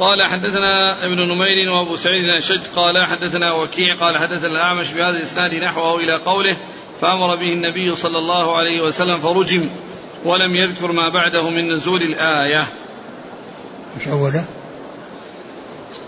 [0.00, 5.54] قال حدثنا ابن نمير وابو سعيد الاشج قال حدثنا وكيع قال حدثنا الأعمش بهذا الإسناد
[5.54, 6.56] نحوه إلى قوله
[7.00, 9.68] فأمر به النبي صلى الله عليه وسلم فرجم
[10.24, 12.64] ولم يذكر ما بعده من نزول الآية.
[13.98, 14.44] إيش أوله؟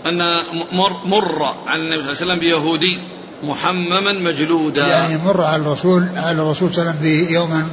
[0.05, 0.37] أن
[0.71, 3.07] مر, مر على النبي صلى الله عليه وسلم بيهودي
[3.43, 4.87] محمما مجلودا.
[4.87, 7.67] يعني مر على الرسول على الرسول صلى الله عليه وسلم بيوما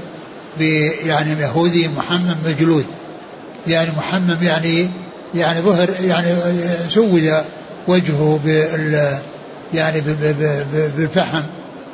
[1.04, 2.86] يعني يهودي محمم مجلود.
[3.66, 4.90] يعني محمم يعني
[5.34, 6.34] يعني ظهر يعني
[6.88, 7.44] سود
[7.88, 9.18] وجهه بال
[9.74, 10.02] يعني
[10.96, 11.42] بالفحم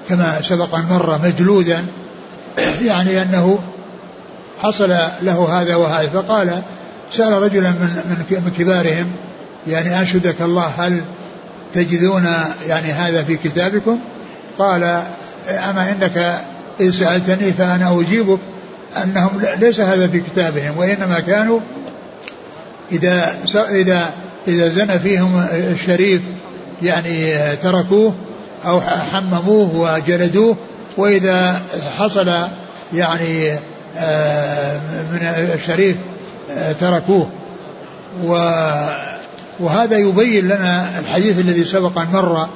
[0.08, 1.84] كما سبق أن مر مجلودا
[2.84, 3.58] يعني أنه
[4.62, 6.08] حصل له هذا وهذا.
[6.08, 6.62] فقال
[7.12, 9.06] سأل رجلا من من كبارهم
[9.68, 11.00] يعني أنشدك الله هل
[11.74, 12.26] تجدون
[12.68, 13.98] يعني هذا في كتابكم؟
[14.58, 14.82] قال
[15.48, 16.40] أما إنك
[16.80, 18.38] إن سألتني فأنا أجيبك
[19.04, 21.60] أنهم ليس هذا في كتابهم وإنما كانوا
[22.92, 23.36] إذا
[23.70, 24.10] إذا
[24.48, 26.20] إذا زنى فيهم الشريف
[26.82, 28.14] يعني تركوه
[28.66, 30.56] أو حمموه وجلدوه
[30.96, 31.62] وإذا
[31.98, 32.32] حصل
[32.94, 33.58] يعني
[33.98, 34.80] آه،
[35.12, 35.22] من
[35.54, 35.96] الشريف
[36.50, 37.28] آه، تركوه.
[39.60, 42.48] وهذا يبين لنا الحديث الذي سبق أن مر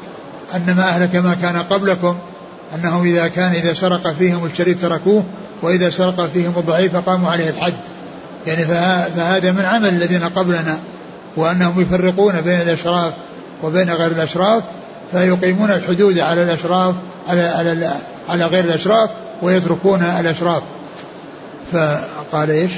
[0.54, 2.18] أن ما أهلك ما كان قبلكم
[2.74, 5.24] أنهم إذا كان إذا سرق فيهم الشريف تركوه
[5.62, 7.74] وإذا سرق فيهم الضعيف قاموا عليه الحد.
[8.46, 10.80] يعني فهذا من عمل الذين قبلنا
[11.36, 13.12] وأنهم يفرقون بين الأشراف
[13.62, 14.62] وبين غير الأشراف
[15.12, 16.94] فيقيمون الحدود على الأشراف
[17.28, 17.92] على على
[18.28, 19.10] على غير الأشراف
[19.42, 20.62] ويتركون الأشراف.
[21.72, 22.72] فقال إيش؟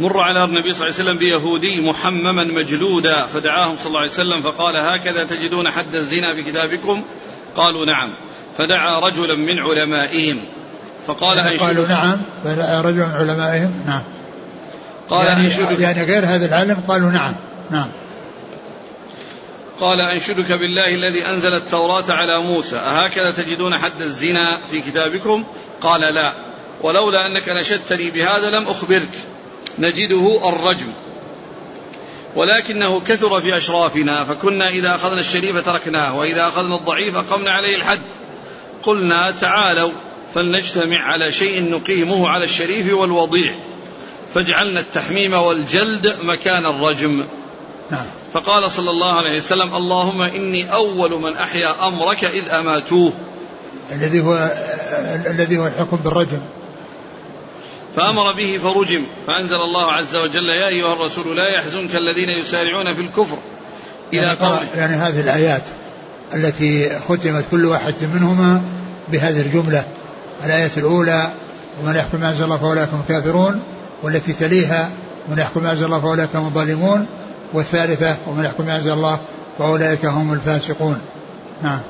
[0.00, 4.40] مر على النبي صلى الله عليه وسلم بيهودي محمما مجلودا فدعاهم صلى الله عليه وسلم
[4.40, 7.02] فقال هكذا تجدون حد الزنا في كتابكم؟
[7.56, 8.12] قالوا نعم.
[8.58, 10.40] فدعا رجلا من علمائهم.
[11.06, 12.20] فقال يعني قالوا نعم
[12.84, 14.02] رجل من علمائهم نعم.
[15.10, 17.34] قال يعني, يعني غير هذا العلم قالوا نعم
[17.70, 17.88] نعم.
[19.80, 22.76] قال أنشدك بالله الذي أنزل التوراة على موسى.
[22.76, 25.44] أهكذا تجدون حد الزنا في كتابكم؟
[25.80, 26.32] قال لا.
[26.80, 29.08] ولولا أنك نشدتني بهذا لم أخبرك.
[29.78, 30.92] نجده الرجم.
[32.36, 38.00] ولكنه كثر في أشرافنا فكنا إذا أخذنا الشريف تركناه وإذا أخذنا الضعيف أقمنا عليه الحد.
[38.82, 39.92] قلنا تعالوا.
[40.34, 43.54] فلنجتمع على شيء نقيمه على الشريف والوضيع.
[44.34, 47.24] فاجعلنا التحميم والجلد مكان الرجم.
[47.90, 48.06] نعم.
[48.32, 53.12] فقال صلى الله عليه وسلم اللهم إني أول من أحيا أمرك إذ أماتوه.
[53.92, 54.50] الذي هو
[55.26, 56.40] الذي هو الحكم بالرجم.
[57.96, 59.04] فأمر به فرجم.
[59.26, 63.38] فأنزل الله عز وجل يا أيها الرسول لا يحزنك الذين يسارعون في الكفر.
[64.12, 65.62] إلى يعني قوله يعني هذه الآيات
[66.34, 68.62] التي ختمت كل واحد منهما
[69.08, 69.84] بهذه الجملة.
[70.44, 71.30] الآية الأولى
[71.82, 73.62] ومن يحكم أنزل الله فأولئك هم الكافرون
[74.02, 74.90] والتي تليها
[75.28, 77.06] ومن يحكم أنزل الله فأولئك هم الظالمون
[77.52, 79.20] والثالثة ومن يحكم أنزل الله
[79.58, 81.00] فأولئك هم الفاسقون
[81.62, 81.80] نعم.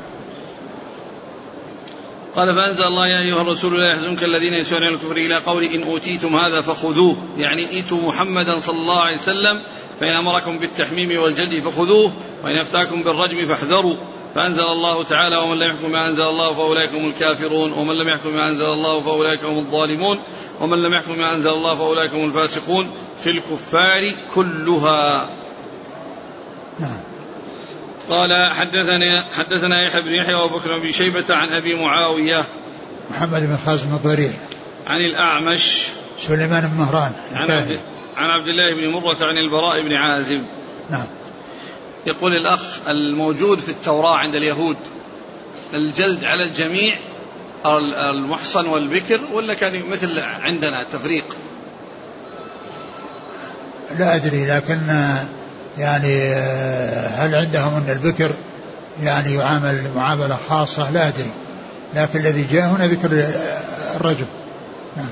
[2.37, 6.37] قال فأنزل الله يا أيها الرسول لا يحزنك الذين يسعون الكفر إلى قول إن أوتيتم
[6.37, 9.61] هذا فخذوه يعني إيتوا محمدا صلى الله عليه وسلم
[10.01, 12.13] فإن أمركم بالتحميم والجلد فخذوه
[12.45, 13.97] وإن أفتاكم بالرجم فاحذروا.
[14.35, 18.35] فأنزل الله تعالى ومن لم يحكم ما أنزل الله فأولئك هم الكافرون ومن لم يحكم
[18.35, 20.19] ما أنزل الله فأولئك هم الظالمون
[20.61, 22.91] ومن لم يحكم ما أنزل الله فأولئك هم الفاسقون.
[23.25, 25.29] في الكفار كلها.
[26.81, 27.01] نعم.
[28.09, 32.45] قال حدثنا حدثنا يحيى بن يحيى وأبو بكر بن شيبة عن أبي معاوية.
[33.11, 34.33] محمد بن خازم الضرير.
[34.87, 35.87] عن الأعمش.
[36.21, 37.79] سليمان بن مهران عن عبد,
[38.17, 40.45] عن عبد الله بن مرة عن البراء بن عازب.
[40.91, 41.07] نعم.
[42.07, 44.77] يقول الأخ الموجود في التوراة عند اليهود
[45.75, 46.95] الجلد على الجميع
[48.11, 51.37] المحصن والبكر ولا كان مثل عندنا التفريق
[53.99, 54.81] لا أدري لكن
[55.79, 56.35] يعني
[57.15, 58.31] هل عندهم أن البكر
[59.03, 61.31] يعني يعامل معاملة خاصة؟ لا أدري
[61.95, 63.09] لكن الذي جاء هنا ذكر
[63.97, 64.27] الرجل.
[64.97, 65.07] نعم.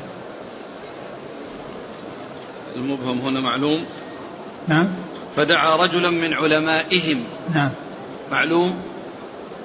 [2.77, 3.85] المبهم هنا معلوم.
[4.69, 4.89] نعم.
[5.39, 7.25] فدعا رجلا من علمائهم.
[7.55, 7.71] نعم.
[8.31, 8.83] معلوم؟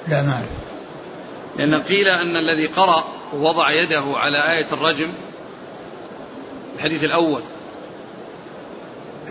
[0.08, 0.50] لا ما أعرف.
[1.58, 5.10] لأن قيل أن الذي قرأ ووضع يده على آية الرجم
[6.76, 7.42] الحديث الأول.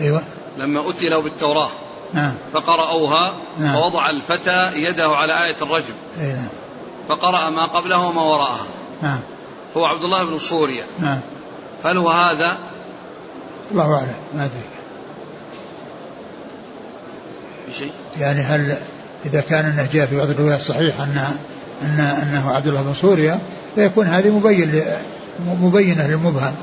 [0.01, 0.21] أيوة.
[0.57, 1.69] لما أتي له بالتوراة.
[2.13, 2.33] نعم.
[2.53, 3.75] فقرأوها نعم.
[3.81, 5.93] فوضع الفتى يده على آية الرجم.
[6.19, 6.47] أي نعم.
[7.07, 8.65] فقرأ ما قبله وما وراءها
[9.01, 9.19] نعم.
[9.77, 11.19] هو عبد الله بن صوريا نعم.
[11.85, 12.57] هل هو هذا؟
[13.71, 14.15] الله أعلم.
[14.33, 14.82] ما أدري.
[17.69, 18.77] بشيء يعني هل
[19.25, 21.35] إذا كان أنه جاء في بعض الروايات الصحيح أن
[21.81, 23.39] أن أنه عبد الله بن سوريا
[23.75, 24.83] فيكون هذه مبين
[25.61, 26.55] مبينة للمبهم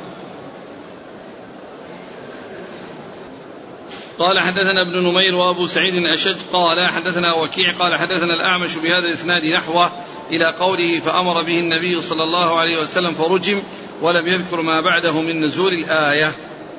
[4.19, 9.45] قال حدثنا ابن نمير وأبو سعيد الأشج قال حدثنا وكيع قال حدثنا الأعمش بهذا الإسناد
[9.45, 9.91] نحوه
[10.31, 13.63] إلى قوله فأمر به النبي صلى الله عليه وسلم فرجم
[14.03, 16.33] ولم يذكر ما بعده من نزول الآية.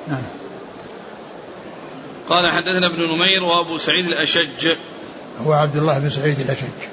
[0.08, 0.22] نعم.
[2.32, 4.68] قال حدثنا ابن نمير وابو سعيد الأشج.
[5.46, 6.92] هو عبد الله بن سعيد الأشج.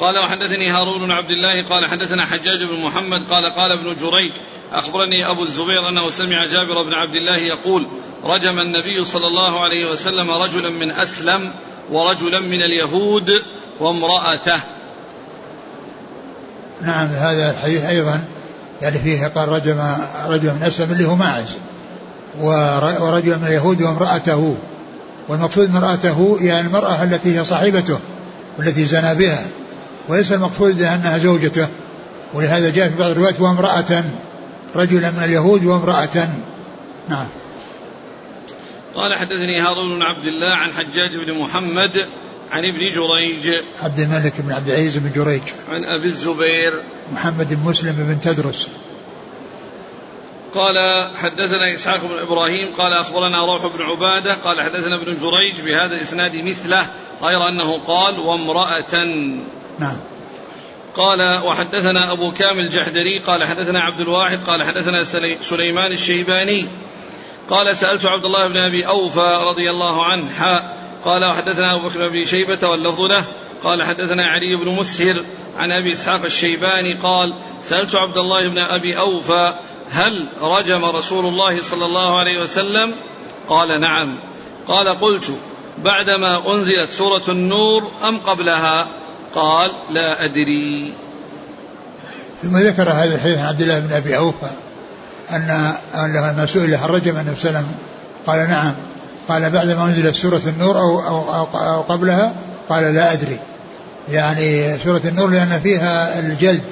[0.00, 4.32] قال وحدثني هارون بن عبد الله قال حدثنا حجاج بن محمد قال قال ابن جريج
[4.72, 7.86] أخبرني أبو الزبير أنه سمع جابر بن عبد الله يقول
[8.24, 11.52] رجم النبي صلى الله عليه وسلم رجلا من أسلم
[11.90, 13.42] ورجلا من اليهود
[13.80, 14.60] وامرأته
[16.82, 18.24] نعم هذا الحديث أيضا
[18.82, 19.80] يعني فيه قال رجم
[20.26, 21.56] رجل من أسلم اللي هو ماعز
[22.40, 24.56] ورجل من اليهود وامرأته
[25.28, 27.98] والمقصود امرأته يعني المرأة التي هي صاحبته
[28.58, 29.46] والتي زنى بها
[30.08, 31.68] وليس المقصود بأنها زوجته.
[32.34, 34.04] ولهذا جاء في بعض الروايات وامرأة
[34.76, 36.28] رجلا من اليهود وامرأة.
[37.08, 37.26] نعم.
[38.94, 42.06] قال حدثني هارون بن عبد الله عن حجاج بن محمد
[42.52, 43.50] عن ابن جريج.
[43.82, 45.42] عبد الملك بن عبد العزيز بن جريج.
[45.68, 46.80] عن أبي الزبير.
[47.12, 48.68] محمد بن مسلم بن تدرس.
[50.54, 55.94] قال حدثنا إسحاق بن إبراهيم قال أخبرنا روح بن عبادة قال حدثنا ابن جريج بهذا
[55.96, 56.86] الإسناد مثله
[57.22, 59.04] غير أنه قال وامرأة.
[59.78, 59.96] نعم.
[60.96, 65.04] قال وحدثنا أبو كامل الجحدري قال حدثنا عبد الواحد قال حدثنا
[65.42, 66.66] سليمان الشيباني
[67.50, 72.08] قال سألت عبد الله بن أبي أوفى رضي الله عنه حاء قال وحدثنا أبو بكر
[72.08, 73.24] بن شيبة واللفظ له.
[73.64, 75.16] قال حدثنا علي بن مسهر
[75.56, 77.32] عن أبي إسحاق الشيباني قال
[77.62, 79.54] سألت عبد الله بن أبي أوفى
[79.90, 82.94] هل رجم رسول الله صلى الله عليه وسلم؟
[83.48, 84.18] قال نعم.
[84.68, 85.30] قال قلت
[85.84, 88.86] بعدما أنزلت سورة النور أم قبلها؟
[89.34, 90.92] قال لا أدري.
[92.42, 94.50] ثم ذكر هذا الحديث عبد الله بن أبي أوفى
[95.30, 95.74] أن
[96.14, 97.66] لما سئل هل رجم النبي صلى الله عليه وسلم؟
[98.26, 98.74] قال نعم.
[99.28, 102.34] قال بعدما أنزلت سورة النور أو, أو, أو, قبلها؟
[102.68, 103.38] قال لا أدري.
[104.08, 106.62] يعني سورة النور لأن فيها الجلد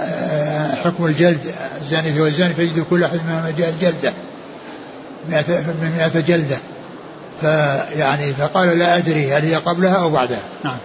[0.00, 1.54] آه، حكم الجلد
[1.84, 4.12] الزاني والزاني فيجد كل أحد منهم جلدة.
[5.28, 6.56] من مئة جلدة.
[7.40, 10.42] فيعني فقال لا أدري هل هي قبلها أو بعدها.
[10.64, 10.76] نعم.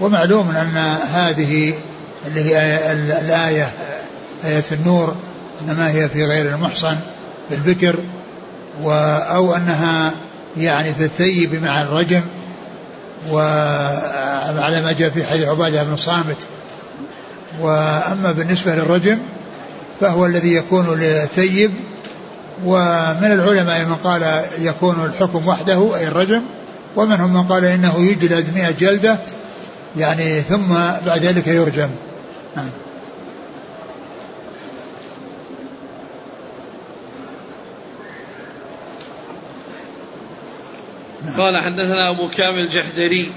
[0.00, 0.76] ومعلوم أن
[1.12, 1.74] هذه
[2.26, 3.68] اللي هي الآية
[4.44, 5.16] آية النور
[5.60, 6.96] إنما هي في غير المحصن
[7.50, 7.96] بالبكر
[8.84, 10.12] أو أنها
[10.56, 12.20] يعني في الثيب مع الرجم
[13.30, 16.46] وعلى ما جاء في حديث عبادة بن صامت
[17.60, 19.18] وأما بالنسبة للرجم
[20.00, 21.70] فهو الذي يكون للثيب
[22.64, 26.42] ومن العلماء من قال يكون الحكم وحده أي الرجم
[26.96, 29.18] ومنهم من قال إنه يجلد مئة جلدة
[29.96, 30.68] يعني ثم
[31.06, 31.90] بعد ذلك يرجم.
[32.56, 32.70] نعم.
[41.38, 43.32] قال حدثنا أبو كامل الجحدري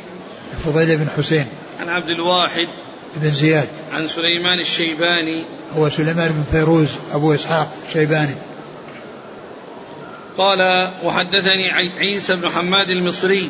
[0.66, 1.46] فضيل بن حسين.
[1.80, 2.68] عن عبد الواحد
[3.16, 3.70] بن زياد.
[3.94, 5.46] عن سليمان الشيباني.
[5.78, 8.36] هو سليمان بن فيروز أبو إسحاق الشيباني.
[10.38, 13.50] قال وحدثني عيسى بن حماد المصري.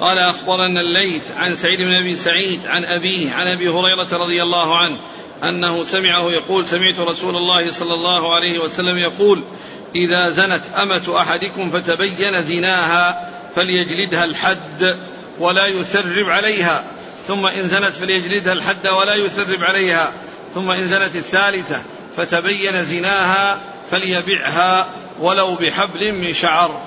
[0.00, 4.78] قال أخبرنا الليث عن سعيد بن أبي سعيد عن أبيه عن أبي هريرة رضي الله
[4.78, 4.96] عنه
[5.44, 9.42] أنه سمعه يقول سمعت رسول الله صلى الله عليه وسلم يقول
[9.94, 14.96] إذا زنت أمة أحدكم فتبين زناها فليجلدها الحد
[15.38, 16.84] ولا يثرب عليها.
[17.26, 20.12] ثم إن زنت فليجلدها الحد ولا يثرب عليها.
[20.54, 21.82] ثم إن زنت الثالثة
[22.16, 23.58] فتبين زناها
[23.90, 24.86] فليبعها
[25.20, 26.82] ولو بحبل من شعر.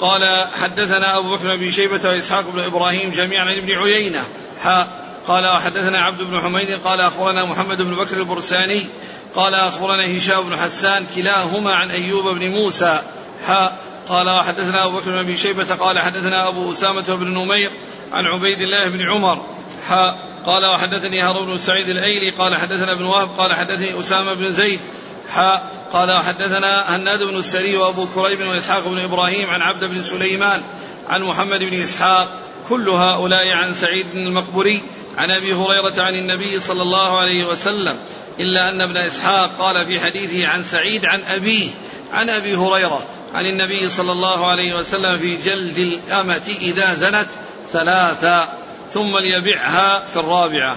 [0.00, 4.24] قال حدثنا أبو بكر بن شيبة وإسحاق بن إبراهيم جميعا عن ابن عيينة.
[4.62, 4.88] حاء
[5.28, 8.88] قال وحدثنا عبد بن حميد قال أخبرنا محمد بن بكر البرساني
[9.34, 13.02] قال أخبرنا هشام بن حسان كلاهما عن أيوب بن موسى.
[13.46, 13.78] حاء
[14.08, 17.70] قال وحدثنا أبو بكر بن أبي شيبة قال حدثنا أبو أسامة بن نمير
[18.12, 19.46] عن عبيد الله بن عمر
[19.88, 24.50] حاء قال وحدثني هارون بن سعيد الأيلي قال حدثنا ابن وهب قال حدثني أسامة بن
[24.50, 24.80] زيد
[25.28, 30.62] حاء قال حدثنا هناد بن السري وأبو كريب وإسحاق بن إبراهيم عن عبد بن سليمان
[31.08, 32.28] عن محمد بن إسحاق
[32.68, 34.82] كل هؤلاء عن سعيد المقبري
[35.16, 37.96] عن أبي هريرة عن النبي صلى الله عليه وسلم
[38.40, 41.68] إلا أن ابن إسحاق قال في حديثه عن سعيد عن أبيه
[42.12, 43.04] عن أبي هريرة
[43.34, 47.28] عن النبي صلى الله عليه وسلم في جلد الأمة إذا زنت
[47.72, 48.48] ثلاثا
[48.92, 50.76] ثم ليبعها في الرابعة.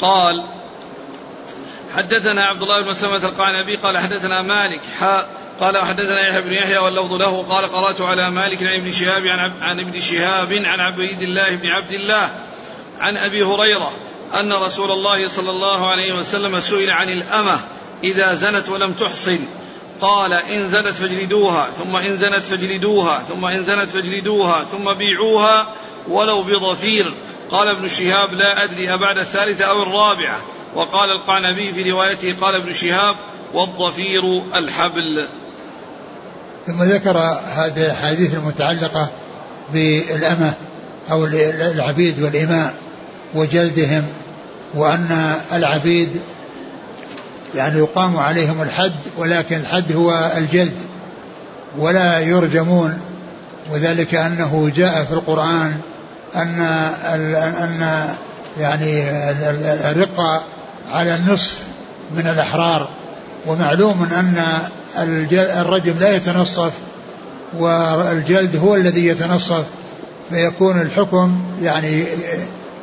[0.00, 0.44] قال
[1.96, 5.28] حدثنا عبد الله بن مسلمة القعنبي قال حدثنا مالك حاء
[5.60, 9.52] قال وحدثنا يحيى بن يحيى واللفظ له قال قرأت على مالك عن ابن شهاب عن,
[9.60, 12.30] عن ابن شهاب عن عبيد الله بن عبد الله
[13.00, 13.92] عن أبي هريرة
[14.40, 17.60] أن رسول الله صلى الله عليه وسلم سئل عن الأمة
[18.04, 19.38] إذا زنت ولم تحصن؟
[20.00, 25.66] قال إن زنت فاجلدوها ثم إن زنت فاجلدوها ثم إن زنت فاجلدوها ثم بيعوها.
[26.08, 27.14] ولو بضفير.
[27.50, 30.38] قال ابن شهاب لا أدري أبعد الثالثة أو الرابعة.
[30.74, 33.16] وقال القعنبي في روايته قال ابن شهاب
[33.54, 35.26] والضفير الحبل.
[36.66, 37.18] ثم ذكر
[37.54, 39.10] هذه الحديث المتعلقة
[39.72, 40.52] بالأمة
[41.10, 41.24] أو
[41.74, 42.74] العبيد والإماء
[43.34, 44.06] وجلدهم
[44.74, 46.20] وأن العبيد
[47.54, 50.76] يعني يقام عليهم الحد ولكن الحد هو الجلد
[51.78, 53.00] ولا يرجمون
[53.72, 55.80] وذلك أنه جاء في القرآن
[56.36, 56.60] أن
[57.62, 58.08] أن
[58.60, 59.10] يعني
[59.90, 60.42] الرقة
[60.86, 61.54] على النصف
[62.16, 62.88] من الأحرار
[63.46, 64.42] ومعلوم أن
[65.60, 66.72] الرجم لا يتنصف
[67.58, 69.64] والجلد هو الذي يتنصف
[70.30, 72.04] فيكون الحكم يعني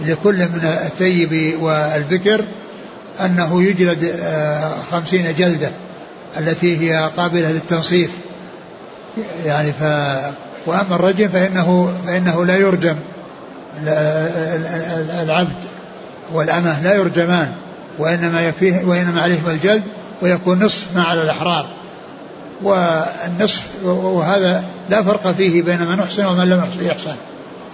[0.06, 2.44] لكل من الثيب والبكر
[3.26, 5.72] أنه يجلد آه، خمسين جلدة
[6.40, 8.10] التي هي قابلة للتنصيف.
[9.46, 9.84] يعني ف
[10.66, 12.96] وأما الرجم فإنه فإنه لا يرجم.
[15.22, 15.64] العبد
[16.34, 17.52] والأمة لا يرجمان
[18.00, 19.84] وإنما يكفيه وإنما عليهم الجلد
[20.22, 21.66] ويكون نصف ما على الأحرار.
[22.64, 27.16] والنصف وهذا لا فرق فيه بين من أحسن ومن لم يحسن.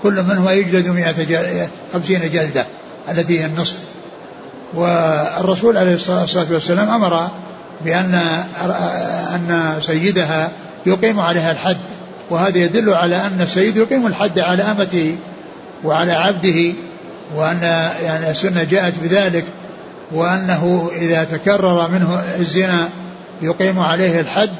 [0.04, 2.66] كل منهما يجلد مئة خمسين جلدة
[3.12, 3.78] التي هي النصف.
[4.74, 7.28] والرسول عليه الصلاة والسلام أمر
[7.86, 8.16] بأن
[9.36, 10.50] أن سيدها
[10.86, 11.78] يقيم عليها الحد.
[12.30, 15.16] وهذا يدل على أن السيد يقيم الحد على أمته.
[15.84, 16.74] وعلى عبده
[17.36, 17.62] وأن
[18.04, 19.46] يعني السنة جاءت بذلك
[20.12, 22.90] وأنه إذا تكرر منه الزنا
[23.42, 24.56] يقيم عليه الحد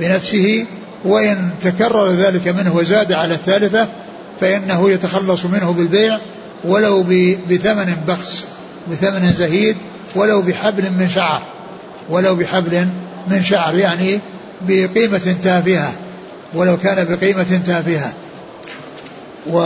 [0.00, 0.66] بنفسه
[1.04, 3.88] وإن تكرر ذلك منه وزاد على الثالثة
[4.40, 6.18] فإنه يتخلص منه بالبيع
[6.64, 7.02] ولو
[7.50, 8.44] بثمن بخس
[8.90, 9.76] بثمن زهيد
[10.14, 11.42] ولو بحبل من شعر
[12.10, 12.88] ولو بحبل
[13.28, 14.20] من شعر يعني
[14.68, 15.92] بقيمة تافهة
[16.54, 18.12] ولو كان بقيمة تافهة.
[19.50, 19.58] و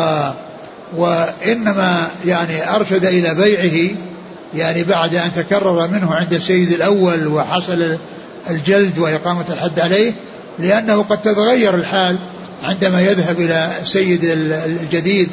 [0.96, 3.96] وإنما يعني أرشد إلى بيعه
[4.54, 7.96] يعني بعد أن تكرر منه عند السيد الأول وحصل
[8.50, 10.12] الجلد وإقامة الحد عليه
[10.58, 12.18] لأنه قد تتغير الحال
[12.62, 15.28] عندما يذهب إلى سيد الجديد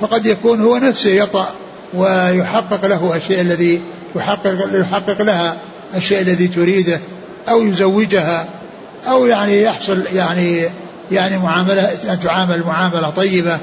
[0.00, 1.48] فقد يكون هو نفسه يطأ
[1.94, 3.80] ويحقق له الشيء الذي
[4.16, 5.56] يحقق يحقق لها
[5.96, 7.00] الشيء الذي تريده
[7.48, 8.46] أو يزوجها
[9.08, 10.62] أو يعني يحصل يعني
[11.12, 13.58] يعني معاملة أن تعامل معاملة طيبة.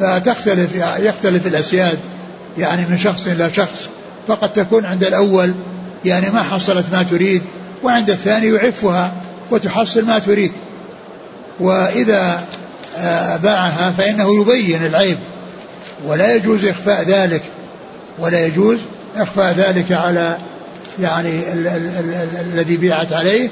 [0.00, 0.68] فتختلف
[0.98, 1.98] يختلف الأسياد.
[2.58, 3.88] يعني من شخص إلى شخص.
[4.28, 5.52] فقد تكون عند الأول
[6.04, 7.42] يعني ما حصلت ما تريد
[7.82, 9.12] وعند الثاني يعفها
[9.50, 10.52] وتحصل ما تريد.
[11.60, 12.42] وإذا
[12.98, 15.18] آه، باعها فإنه يبين العيب.
[16.06, 17.42] ولا يجوز إخفاء ذلك.
[18.18, 18.78] ولا يجوز
[19.16, 20.36] إخفاء ذلك على
[21.02, 23.48] يعني ال- ال- ال- الذي بيعت عليه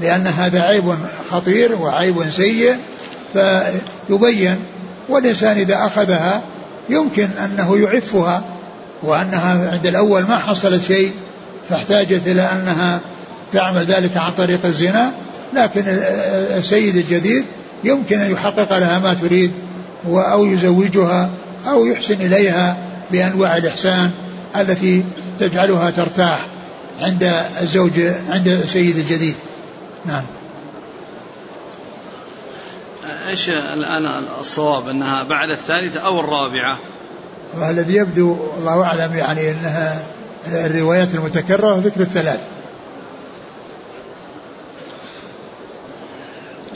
[0.00, 0.94] لأن هذا عيب
[1.30, 2.76] خطير وعيب سيء.
[3.32, 4.58] فيبين
[5.08, 6.42] والإنسان إذا أخذها
[6.88, 8.42] يمكن أنه يعفها
[9.02, 11.12] وأنها عند الأول ما حصلت شيء
[11.70, 13.00] فاحتاجت إلى أنها
[13.52, 15.10] تعمل ذلك عن طريق الزنا.
[15.54, 15.82] لكن
[16.56, 17.44] السيد الجديد
[17.84, 19.52] يمكن أن يحقق لها ما تريد
[20.06, 21.30] أو يزوجها
[21.66, 22.76] أو يحسن إليها
[23.10, 24.10] بأنواع الإحسان
[24.56, 25.04] التي
[25.40, 26.46] تجعلها ترتاح
[27.00, 28.00] عند الزوج
[28.30, 29.34] عند السيد الجديد.
[30.06, 30.22] نعم.
[33.28, 36.78] إيش الآن الصواب أنها بعد الثالثة أو الرابعة؟
[37.70, 40.02] الذي يبدو الله أعلم يعني أنها
[40.46, 42.40] الروايات المتكررة ذكر الثلاث.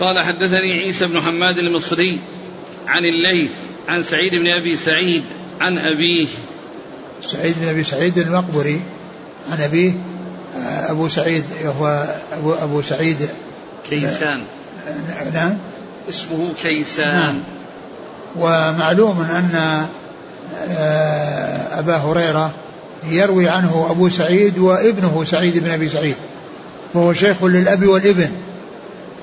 [0.01, 2.21] قال حدثني عيسى بن حماد المصري
[2.87, 3.51] عن الليث
[3.89, 5.25] عن سعيد بن أبي سعيد
[5.61, 6.27] عن أبيه
[7.23, 8.81] سعيد بن أبي سعيد المقبري
[9.53, 9.93] عن أبيه
[10.91, 13.29] أبو سعيد هو ابو أبو سعيد
[13.91, 14.43] كيسان
[15.35, 15.59] نعم
[16.09, 17.13] اسمه كيسان.
[17.13, 17.35] نعم.
[18.37, 19.85] ومعلوم أن
[20.71, 22.51] آه، أبا هريرة
[23.11, 26.17] يروي عنه أبو سعيد وابنه سعيد بن أبي سعيد
[26.95, 28.31] فهو شيخ للأب والابن.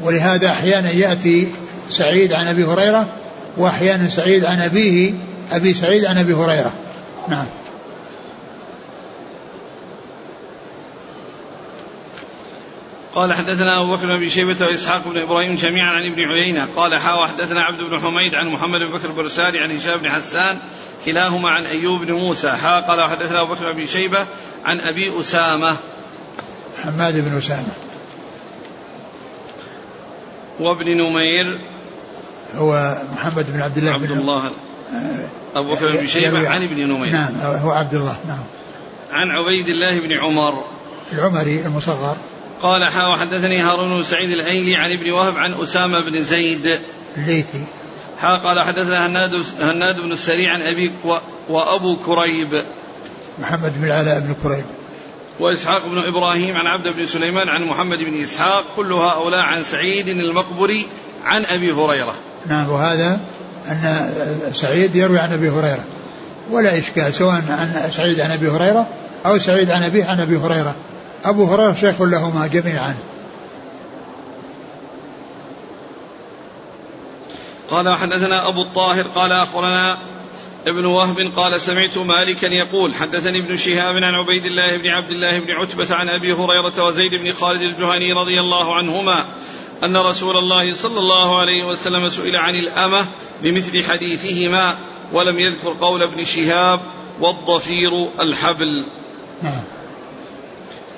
[0.02, 1.48] ولهذا أحيانا يأتي
[1.90, 3.06] سعيد عن أبي هريرة
[3.58, 5.14] وأحيانا سعيد عن أبيه
[5.52, 6.72] أبي سعيد عن أبي هريرة.
[7.30, 7.46] نعم.
[13.20, 16.68] قال حدثنا أبو بكر بن شيبة وإسحاق بن إبراهيم جميعا عن ابن عيينة.
[16.76, 20.60] قال حا وحدثنا عبد بن حميد عن محمد بن بكر البرساري عن هشام بن حسان
[21.06, 22.52] كلاهما عن أيوب بن موسى.
[22.52, 24.26] حا قال وحدثنا أبو بكر بن شيبة
[24.66, 25.78] عن أبي أسامة.
[26.84, 27.74] حماد بن أسامة.
[30.60, 31.60] وابن نمير.
[32.56, 34.52] هو محمد بن عبد الله عبد بن الله
[35.56, 37.12] أبو بكر بن شيبة عن ابن نمير.
[37.12, 38.44] نعم هو عبد الله نعم.
[39.12, 40.64] عن عبيد الله بن عمر.
[41.14, 42.18] العمري المصغر.
[42.62, 46.80] قال حا وحدثني هارون بن سعيد الايلي عن ابن وهب عن أسامة بن زيد.
[47.18, 47.64] الليثي
[48.18, 50.92] حا قال حدثنا هناد هناد بن السريع عن أبي
[51.50, 52.64] وأبو كريب.
[53.40, 54.66] محمد بن العلاء بن كريب.
[55.40, 58.64] وإسحاق بن إبراهيم عن عبد بن سليمان عن محمد بن إسحاق.
[58.76, 60.88] كل هؤلاء عن سعيد المقبري
[61.26, 62.16] عن أبي هريرة.
[62.48, 63.20] نعم وهذا
[63.68, 64.10] أن
[64.54, 65.84] سعيد يروي عن أبي هريرة.
[66.52, 68.88] ولا إشكال سواء عن سعيد عن أبي هريرة
[69.26, 70.76] أو سعيد عن أبيه عن أبي هريرة.
[71.26, 72.96] أبو هريرة شيخ لهما جميعا.
[77.70, 79.98] قال حدثنا أبو الطاهر قال أخبرنا
[80.68, 85.40] ابن وهب قال سمعت مالكا يقول حدثني ابن شهاب عن عبيد الله بن عبد الله
[85.40, 89.26] بن عتبة عن أبي هريرة وزيد بن خالد الجهني رضي الله عنهما
[89.84, 93.06] أن رسول الله صلى الله عليه وسلم سئل عن الأمة
[93.44, 94.78] بمثل حديثهما
[95.14, 96.80] ولم يذكر قول ابن شهاب
[97.20, 98.84] والضفير الحبل.
[99.44, 99.64] نعم.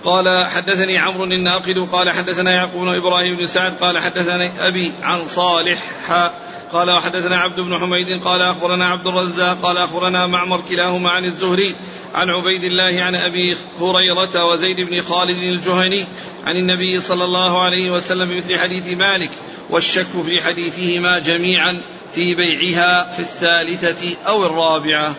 [0.04, 5.80] قال حدثني عمرو الناقد قال حدثنا يعقوب إبراهيم بن سعد قال حدثني أبي عن صالح
[6.08, 6.34] حاء
[6.74, 11.76] قال وحدثنا عبد بن حميد قال أخبرنا عبد الرزاق قال أخبرنا معمر كلاهما عن الزهري
[12.14, 16.06] عن عبيد الله عن أبي هريرة وزيد بن خالد الجهني
[16.46, 19.30] عن النبي صلى الله عليه وسلم بمثل حديث مالك
[19.70, 21.82] والشك في حديثهما جميعا
[22.16, 25.16] في بيعها في الثالثة أو الرابعة.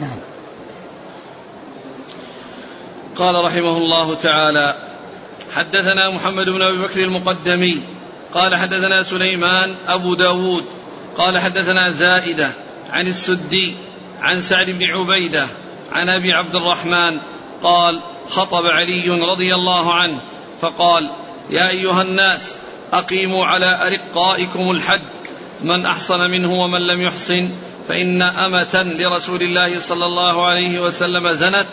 [0.00, 0.23] نعم.
[3.16, 4.74] قال رحمه الله تعالى
[5.54, 7.82] حدثنا محمد بن أبي بكر المقدمي
[8.34, 10.64] قال حدثنا سليمان أبو داود
[11.18, 12.52] قال حدثنا زائدة
[12.90, 13.76] عن السدي
[14.22, 15.46] عن سعد بن عبيدة
[15.92, 17.20] عن أبي عبد الرحمن
[17.62, 20.18] قال خطب علي رضي الله عنه
[20.60, 21.10] فقال
[21.50, 22.54] يا أيها الناس
[22.92, 25.00] أقيموا على أرقائكم الحد
[25.62, 27.50] من أحصن منه ومن لم يحصن
[27.88, 31.66] فإن أمة لرسول الله صلى الله عليه وسلم زنت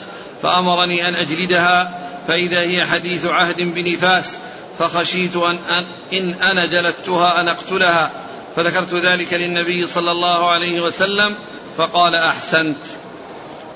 [0.43, 4.37] فأمرني أن أجلدها فإذا هي حديث عهد بنفاس
[4.79, 8.11] فخشيت أن, أن إن أنا جلدتها أن أقتلها.
[8.55, 11.35] فذكرت ذلك للنبي صلى الله عليه وسلم
[11.77, 12.77] فقال أحسنت.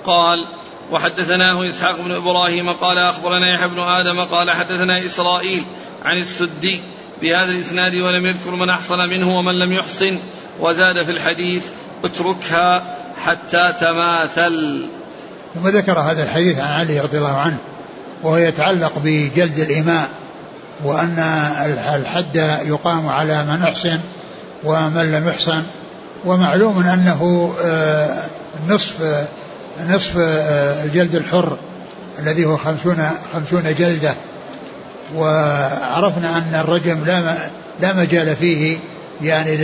[0.05, 0.45] قال
[0.91, 5.63] وحدثناه إسحاق بن إبراهيم قال أخبرنا يحيى بن آدم قال حدثنا إسرائيل
[6.05, 6.81] عن السدي
[7.21, 10.19] بهذا الإسناد ولم يذكر من أحصن منه ومن لم يحصن
[10.59, 11.65] وزاد في الحديث
[12.03, 14.89] اتركها حتى تماثل.
[15.55, 17.57] ثم ذكر هذا الحديث عن علي رضي الله عنه
[18.23, 20.09] وهو يتعلق بجلد الإماء
[20.83, 21.19] وأن
[21.95, 22.35] الحد
[22.65, 23.99] يقام على من أحسن
[24.63, 25.63] ومن لم يحسن
[26.25, 28.23] ومعلوم أنه آه،
[28.69, 29.25] نصف
[29.89, 31.57] نصف آه، الجلد الحر
[32.19, 34.13] الذي هو خمسون, خمسون جلدة.
[35.15, 37.37] وعرفنا أن الرجم لا
[37.81, 38.77] لا مجال فيه
[39.21, 39.57] يعني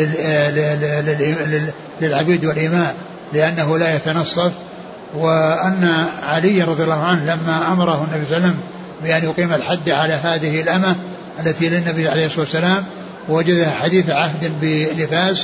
[2.01, 2.95] للعبيد والإماء
[3.33, 4.51] لأنه لا يتنصف
[5.16, 8.59] وأن علي رضي الله عنه لما أمره النبي صلى الله عليه وسلم
[9.03, 10.95] بأن يقيم الحد على هذه الأمة
[11.39, 12.84] التي للنبي عليه الصلاة والسلام
[13.30, 15.43] ووجدها حديث عهد بنفاس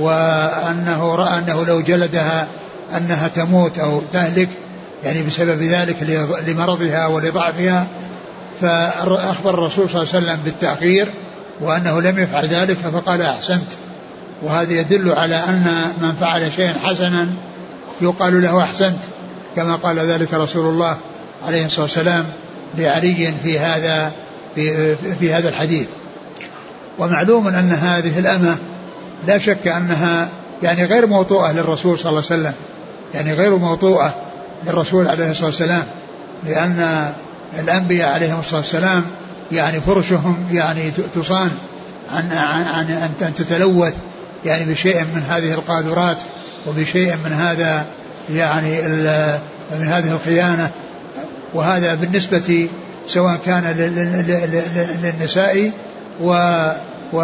[0.00, 2.46] وأنه رأى أنه لو جلدها
[2.96, 4.48] أنها تموت أو تهلك
[5.04, 5.96] يعني بسبب ذلك
[6.46, 7.86] لمرضها ولضعفها.
[8.60, 11.08] فأخبر الرسول صلى الله عليه وسلم بالتأخير
[11.60, 13.68] وأنه لم يفعل ذلك فقال أحسنت.
[14.42, 15.66] وهذا يدل على أن
[16.00, 17.28] من فعل شيئا حسنا
[18.00, 18.98] يقال له أحسنت
[19.56, 20.96] كما قال ذلك رسول الله
[21.46, 22.24] عليه الصلاة والسلام
[22.78, 24.12] لعلي في هذا
[24.54, 25.86] في, في هذا الحديث.
[26.98, 28.56] ومعلوم أن هذه الأمة
[29.26, 30.28] لا شك أنها
[30.62, 32.54] يعني غير موطوءة للرسول صلى الله عليه وسلم
[33.14, 34.14] يعني غير موطوءة
[34.66, 35.84] للرسول عليه الصلاة والسلام
[36.46, 37.08] لأن
[37.58, 39.04] الأنبياء عليهم الصلاة والسلام
[39.52, 41.50] يعني فرشهم يعني تصان
[42.10, 42.90] عن, عن, عن
[43.22, 43.94] أن تتلوث
[44.44, 46.18] يعني بشيء من هذه القاذورات.
[46.68, 47.84] وبشيء من هذا
[48.34, 48.82] يعني
[49.80, 50.70] من هذه الخيانة.
[51.54, 52.68] وهذا بالنسبة
[53.06, 53.64] سواء كان
[55.02, 55.70] للنساء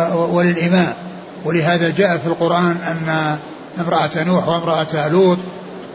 [0.08, 0.96] وللإماء.
[1.44, 3.36] ولهذا جاء في القرآن أن
[3.80, 5.38] امرأة نوح وامرأة لوط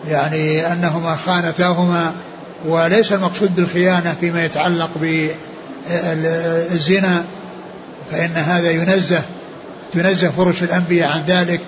[0.09, 2.13] يعني أنهما خانتاهما.
[2.65, 4.89] وليس المقصود بالخيانة فيما يتعلق
[5.89, 7.23] بالزنا
[8.11, 9.21] فإن هذا ينزه
[9.93, 11.61] تنزه فرش الأنبياء عن ذلك.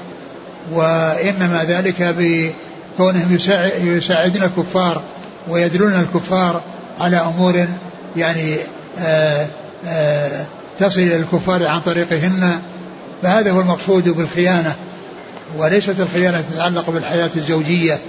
[0.72, 3.38] وإنما ذلك بكونهم
[3.84, 5.02] يساعدون الكفار
[5.50, 6.62] ويدلون الكفار
[7.00, 7.66] على أمور
[8.18, 8.58] يعني
[9.00, 9.48] آآ
[9.88, 10.46] آآ
[10.80, 12.60] تصل إلى الكفار عن طريقهن.
[13.24, 14.76] فهذا هو المقصود بالخيانة
[15.58, 18.00] وليست الخيانة تتعلق بالحياة الزوجية.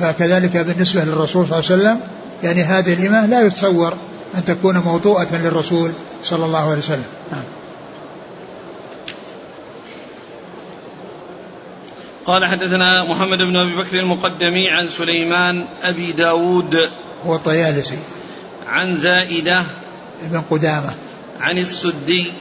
[0.00, 2.00] فكذلك بالنسبة للرسول صلى الله عليه وسلم
[2.42, 3.94] يعني هذه الإمامة لا يتصور
[4.34, 5.92] أن تكون موطوءة للرسول
[6.24, 7.04] صلى الله عليه وسلم.
[7.32, 7.42] نعم.
[12.30, 16.76] قال حدثنا محمد بن أبي بكر المقدمي عن سليمان أبي داود.
[17.26, 17.98] هو الطيالسي
[18.68, 19.62] عن زائدة.
[20.24, 20.90] ابن قدامة.
[21.40, 22.32] عن السدي.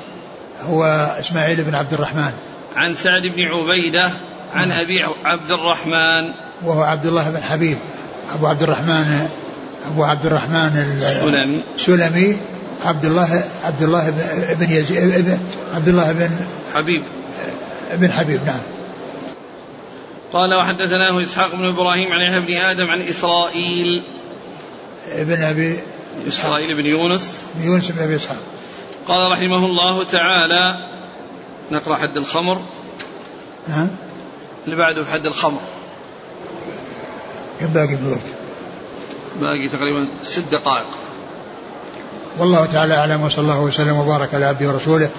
[0.64, 0.84] هو
[1.20, 2.32] إسماعيل بن عبد الرحمن.
[2.76, 4.12] عن سعد بن عبيدة.
[4.54, 4.72] عن.
[4.72, 6.34] أبي عبد الرحمن.
[6.64, 7.78] وهو عبد الله بن حبيب.
[8.34, 9.28] أبو عبد الرحمن
[9.86, 12.38] أبو عبد الرحمن السلمي سلمي.
[12.82, 14.10] عبد الله عبد الله
[14.60, 15.40] بن يزيد
[15.74, 16.30] عبد الله بن
[16.76, 17.04] حبيب.
[17.94, 18.79] بن حبيب نعم.
[20.34, 24.04] قال وحدثناه إسحاق بن إبراهيم عن يحيى بن آدم عن إسرائيل.
[25.12, 25.80] ابن أبي
[26.28, 27.36] إسرائيل بن يونس.
[27.62, 28.38] يونس بن أبي إسحاق.
[29.08, 30.90] قال رحمه الله تعالى
[31.72, 32.62] نقرأ حد الخمر.
[33.68, 33.88] نعم.
[34.66, 35.60] اللي بعده في حد الخمر.
[37.60, 38.30] كم باقي من الوقت؟
[39.42, 40.88] باقي تقريبا ست دقائق.
[42.38, 45.10] والله تعالى أعلم وصلى الله وسلم وبارك على عبده ورسوله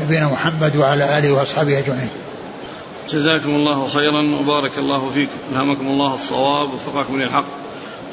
[0.00, 2.10] نبينا محمد وعلى آله وأصحابه أجمعين.
[3.10, 5.32] جزاكم الله خيرا وبارك الله فيكم.
[5.52, 7.44] ألهمكم الله الصواب وفقكم للحق.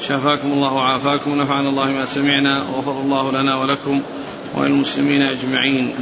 [0.08, 4.02] شافاكم الله وعافاكم ونفعنا الله ما سمعنا وغفر الله لنا ولكم
[4.54, 5.94] وللمسلمين أجمعين.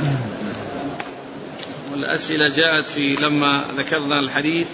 [1.92, 4.66] والأسئلة جاءت في لما ذكرنا الحديث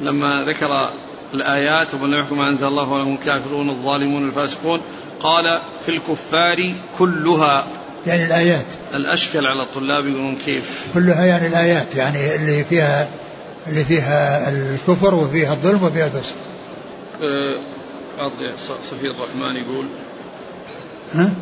[0.00, 0.90] لما ذكر
[1.34, 4.80] الآيات ومن لم يحكم ما أنزل الله ولهم الكافرون الظالمون الفاسقون.
[5.20, 7.66] قال في الكفار كلها.
[8.06, 8.66] يعني الآيات.
[8.94, 13.08] الأشكل على الطلاب يقولون كيف؟ كلها يعني الآيات يعني اللي فيها
[13.68, 16.34] اللي فيها الكفر وفيها الظلم وفيها الفسق
[17.22, 17.56] أه
[18.90, 19.86] صفي الرحمن يقول
[21.14, 21.32] ها؟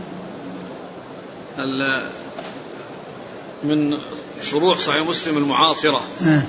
[3.65, 3.99] من
[4.43, 6.47] شروح صحيح مسلم المعاصرة ها؟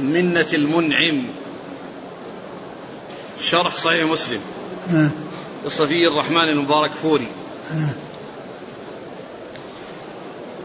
[0.00, 1.22] منة المنعم
[3.40, 4.40] شرح صحيح مسلم
[4.90, 5.10] ها؟
[5.66, 7.28] الصفي الرحمن المبارك فوري
[7.70, 7.88] ها؟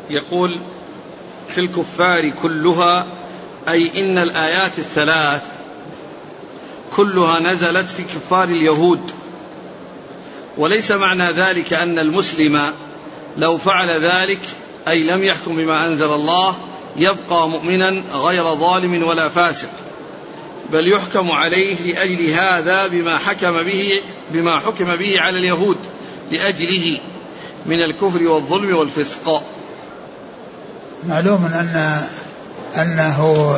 [0.09, 0.59] يقول
[1.49, 3.07] في الكفار كلها
[3.71, 5.43] أي إن الآيات الثلاث
[6.95, 9.11] كلها نزلت في كفار اليهود.
[10.57, 12.73] وليس معنى ذلك أن المسلم
[13.37, 14.39] لو فعل ذلك
[14.87, 16.55] أي لم يحكم بما أنزل الله
[16.95, 19.69] يبقى مؤمنا غير ظالم ولا فاسق.
[20.71, 24.01] بل يحكم عليه لأجل هذا بما حكم به
[24.31, 25.77] بما حكم به على اليهود
[26.31, 26.99] لأجله
[27.65, 29.43] من الكفر والظلم والفسق.
[31.07, 32.01] معلوم أن
[32.75, 33.55] أنه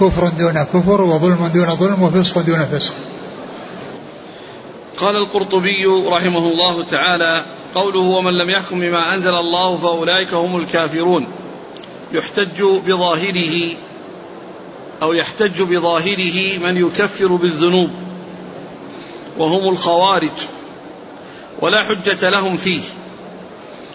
[0.00, 2.94] كفر دون كفر وظلم دون ظلم وفسق دون فسق.
[4.96, 11.26] قال القرطبي رحمه الله تعالى قوله ومن لم يحكم بما أنزل الله فأولئك هم الكافرون.
[12.12, 13.76] يحتج بظاهره
[15.02, 17.90] أو يحتج بظاهره من يكفر بالذنوب
[19.38, 20.30] وهم الخوارج
[21.60, 22.80] ولا حجة لهم فيه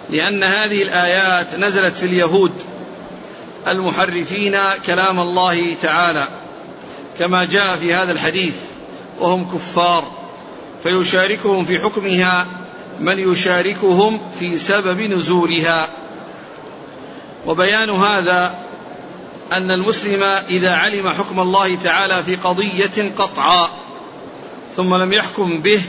[0.10, 2.52] لأن هذه الآيات نزلت في اليهود
[3.68, 6.28] المحرفين كلام الله تعالى
[7.20, 8.56] كما جاء في هذا الحديث
[9.20, 10.12] وهم كفار
[10.84, 12.48] فيشاركهم في حكمها
[13.00, 15.90] من يشاركهم في سبب نزولها.
[17.46, 18.56] وبيان هذا
[19.52, 23.70] أن المسلم إذا علم حكم الله تعالى في قضية قطعا
[24.76, 25.82] ثم لم يحكم به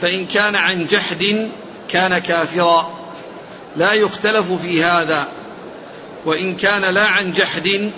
[0.00, 1.50] فإن كان عن جحد
[1.88, 2.90] كان كافرا.
[3.76, 5.28] لا يختلف في هذا.
[6.26, 7.92] وإن كان لا عن جحد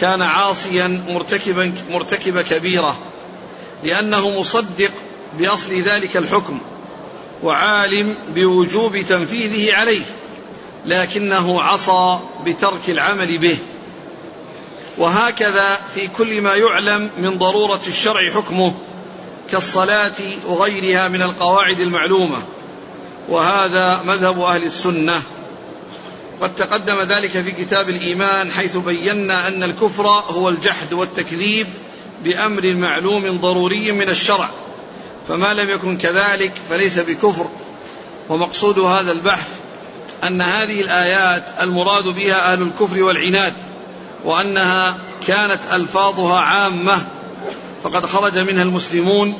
[0.00, 2.98] كان عاصيا مرتكبا مرتكب كبيرة
[3.84, 4.90] لأنه مصدق
[5.38, 6.60] بأصل ذلك الحكم
[7.42, 10.04] وعالم بوجوب تنفيذه عليه
[10.86, 13.58] لكنه عصى بترك العمل به.
[14.98, 18.74] وهكذا في كل ما يعلم من ضرورة الشرع حكمه
[19.50, 20.14] كالصلاة
[20.46, 22.42] وغيرها من القواعد المعلومة.
[23.28, 25.22] وهذا مذهب أهل السنة.
[26.40, 31.66] قد تقدم ذلك في كتاب الإيمان حيث بينا أن الكفر هو الجحد والتكذيب
[32.24, 34.50] بأمر معلوم ضروري من الشرع
[35.28, 37.46] فما لم يكن كذلك فليس بكفر.
[38.28, 39.48] ومقصود هذا البحث
[40.24, 43.54] أن هذه الآيات المراد بها أهل الكفر والعناد
[44.24, 47.06] وأنها كانت ألفاظها عامة
[47.82, 49.34] فقد خرج منها المسلمون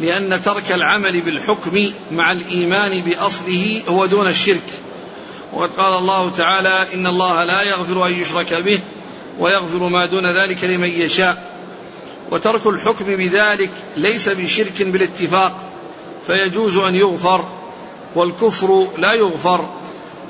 [0.00, 4.83] لأن ترك العمل بالحكم مع الإيمان بأصله هو دون الشرك.
[5.54, 8.80] وقد قال الله تعالى إن الله لا يغفر أن يشرك به
[9.38, 11.54] ويغفر ما دون ذلك لمن يشاء.
[12.30, 15.52] وترك الحكم بذلك ليس بشرك بالاتفاق
[16.26, 17.44] فيجوز أن يغفر
[18.14, 19.68] والكفر لا يغفر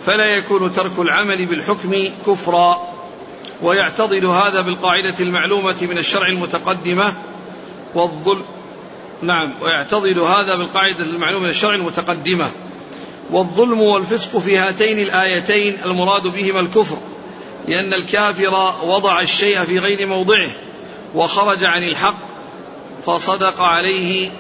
[0.07, 1.95] فلا يكون ترك العمل بالحكم
[2.27, 2.95] كفرا.
[3.62, 7.14] ويعتضد هذا بالقاعدة المعلومة من الشرع المتقدمة
[7.95, 8.43] والظلم
[9.22, 12.51] نعم ويعتضد هذا بالقاعدة المعلومة من الشرع المتقدمة.
[13.31, 16.97] والظلم والفسق في هاتين الآيتين المراد بهما الكفر
[17.68, 20.51] لأن الكافر وضع الشيء في غير موضعه
[21.14, 22.18] وخرج عن الحق
[23.07, 24.31] فصدق عليه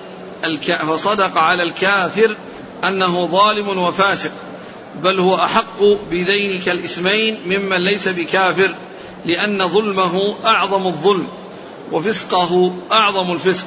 [0.44, 0.72] الك...
[0.72, 2.36] فصدق على الكافر
[2.84, 4.30] أنه ظالم وفاسق
[5.02, 8.74] بل هو أحق بذينك الاسمين ممن ليس بكافر
[9.26, 11.28] لأن ظلمه أعظم الظلم
[11.92, 13.66] وفسقه أعظم الفسق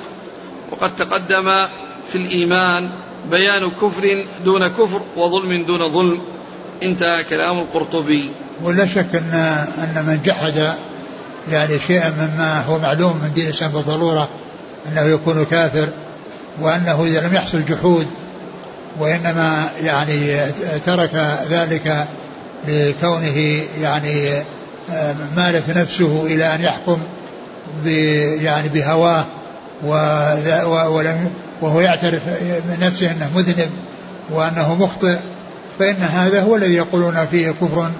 [0.71, 1.67] وقد تقدم
[2.11, 2.91] في الإيمان
[3.31, 6.21] بيان كفر دون كفر وظلم دون ظلم.
[6.83, 8.31] انتهى كلام القرطبي.
[8.63, 9.33] ولا شك أن
[9.77, 10.73] أن من جحد
[11.51, 14.29] يعني شيئا مما هو معلوم من دين الإسلام بالضرورة
[14.87, 15.87] أنه يكون كافر
[16.61, 18.07] وأنه إذا لم يحصل جحود
[18.99, 20.39] وإنما يعني
[20.85, 22.07] ترك ذلك
[22.67, 24.43] لكونه يعني
[25.35, 26.97] مالت نفسه إلى أن يحكم
[28.41, 29.25] يعني بهواه
[30.89, 31.31] ولم
[31.61, 32.21] وهو يعترف
[32.69, 33.71] من نفسه أنه مذنب
[34.29, 35.17] وأنه مخطئ
[35.79, 37.91] فإن هذا هو الذي يقولون فيه كفر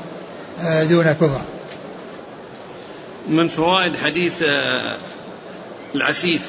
[0.61, 1.41] آه، دون كفر.
[3.29, 4.97] من فوائد حديث آه،
[5.95, 6.41] العسيف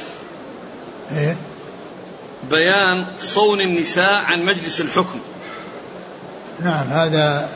[1.16, 1.36] إيه؟
[2.50, 5.20] بيان صون النساء عن مجلس الحكم.
[6.64, 7.48] نعم هذا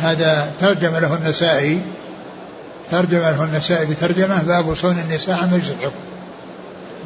[0.00, 1.80] هذا ترجم له النسائي
[2.90, 6.00] ترجم له النسائي بترجمة باب صون النساء عن مجلس الحكم.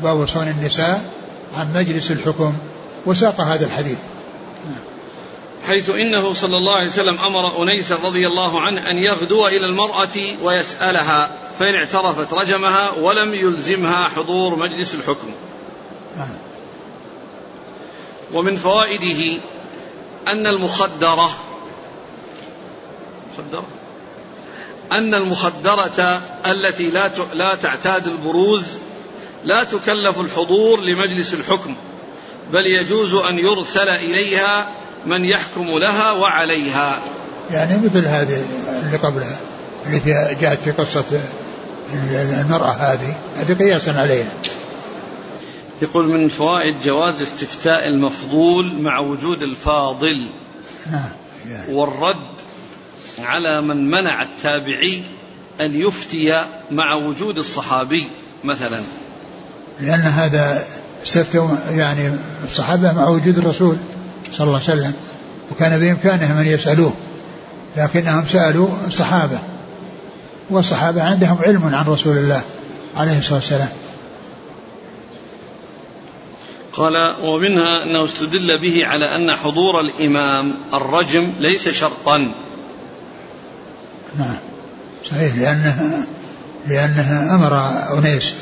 [0.03, 1.05] باب صون النساء
[1.55, 2.55] عن مجلس الحكم
[3.07, 3.99] وساق هذا الحديث
[5.67, 10.43] حيث إنه صلى الله عليه وسلم أمر انيسا رضي الله عنه أن يغدو إلى المرأة
[10.43, 15.29] ويسألها فإن اعترفت رجمها ولم يلزمها حضور مجلس الحكم.
[18.33, 19.41] ومن فوائده
[20.29, 21.31] أن المخدرة
[23.33, 23.67] مخدرة
[24.93, 28.65] أن المخدرة التي لا لا تعتاد البروز
[29.45, 31.75] لا تكلف الحضور لمجلس الحكم
[32.53, 34.69] بل يجوز أن يرسل إليها
[35.07, 36.99] من يحكم لها وعليها.
[37.51, 38.45] يعني مثل هذه
[38.83, 39.39] اللي قبلها
[39.87, 41.05] اللي فيها جاءت في قصة
[42.41, 44.33] المرأة هذه هذه قياسا عليها.
[45.83, 50.31] يقول من فوائد جواز استفتاء المفضول مع وجود الفاضل
[50.93, 51.11] نعم
[51.49, 51.75] يعني.
[51.75, 52.17] والرد
[53.19, 55.03] على من منع التابعي
[55.61, 58.11] أن يفتي مع وجود الصحابي
[58.45, 58.83] مثلا.
[59.81, 60.65] لأن هذا
[61.07, 62.11] استفتوا يعني
[62.45, 63.77] الصحابة مع وجود الرسول
[64.33, 64.93] صلى الله عليه وسلم
[65.51, 66.93] وكان بإمكانهم أن يسألوه
[67.77, 69.39] لكنهم سألوا الصحابة
[70.51, 72.43] والصحابة عندهم علم عن رسول الله
[72.97, 73.69] عليه الصلاة والسلام.
[76.73, 82.19] قال ومنها أنه استدل به على أن حضور الإمام الرجم ليس شرطا.
[84.19, 84.37] نعم
[85.11, 86.07] صحيح لأنه
[86.69, 88.35] لأنه أمر أنيس.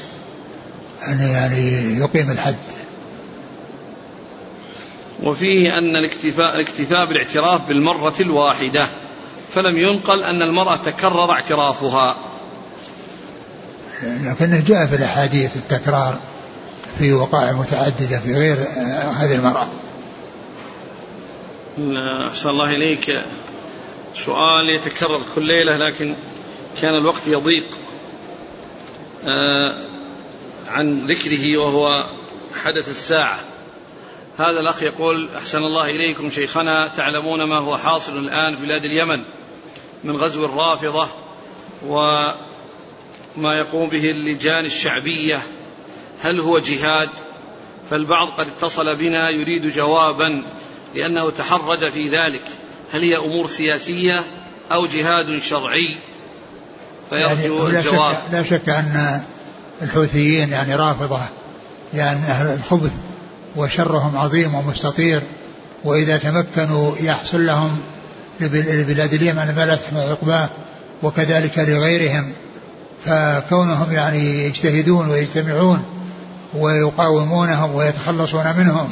[1.07, 2.57] أن يعني يقيم الحد.
[5.23, 8.87] وفيه أن الاكتفاء الاكتفاء بالاعتراف بالمرة الواحدة
[9.55, 12.17] فلم ينقل أن المرأة تكرر اعترافها.
[14.03, 16.19] لكنه جاء في الأحاديث التكرار
[16.99, 18.57] في وقائع متعددة في غير
[19.19, 19.67] هذه المرأة.
[22.29, 23.23] أحسن الله إليك.
[24.17, 26.15] سؤال يتكرر كل ليلة لكن
[26.83, 27.67] كان الوقت يضيق.
[29.27, 29.75] آه
[30.69, 32.05] عن ذكره وهو
[32.65, 33.39] حدث الساعة.
[34.39, 39.23] هذا الأخ يقول أحسن الله إليكم شيخنا تعلمون ما هو حاصل الآن في بلاد اليمن
[40.05, 41.09] من غزو الرافضة
[41.87, 42.35] وما
[43.37, 45.41] يقوم به اللجان الشعبية.
[46.21, 47.09] هل هو جهاد؟
[47.91, 50.43] فالبعض قد اتصل بنا يريد جوابا
[50.95, 52.43] لأنه تحرج في ذلك.
[52.93, 54.25] هل هي أمور سياسية
[54.73, 55.99] أو جهاد شرعي؟
[57.11, 58.15] فيرجو يعني لا الجواب.
[58.15, 59.23] شك لا شك أن
[59.83, 61.21] الحوثيين يعني رافضة
[61.95, 62.93] يعني أهل الخبث
[63.57, 65.23] وشرهم عظيم ومستطير
[65.85, 67.79] وإذا تمكنوا يحصل لهم
[68.41, 70.49] لبلاد اليمن ما لا تحمل عقباه
[71.03, 72.33] وكذلك لغيرهم
[73.05, 75.83] فكونهم يعني يجتهدون ويجتمعون
[76.55, 78.89] ويقاومونهم ويتخلصون منهم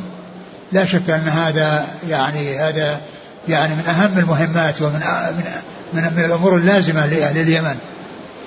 [0.73, 3.01] لا شك أن هذا يعني هذا
[3.49, 5.01] يعني من أهم المهمات ومن
[5.37, 5.45] من
[5.93, 7.77] من, من الأمور اللازمة لأهل اليمن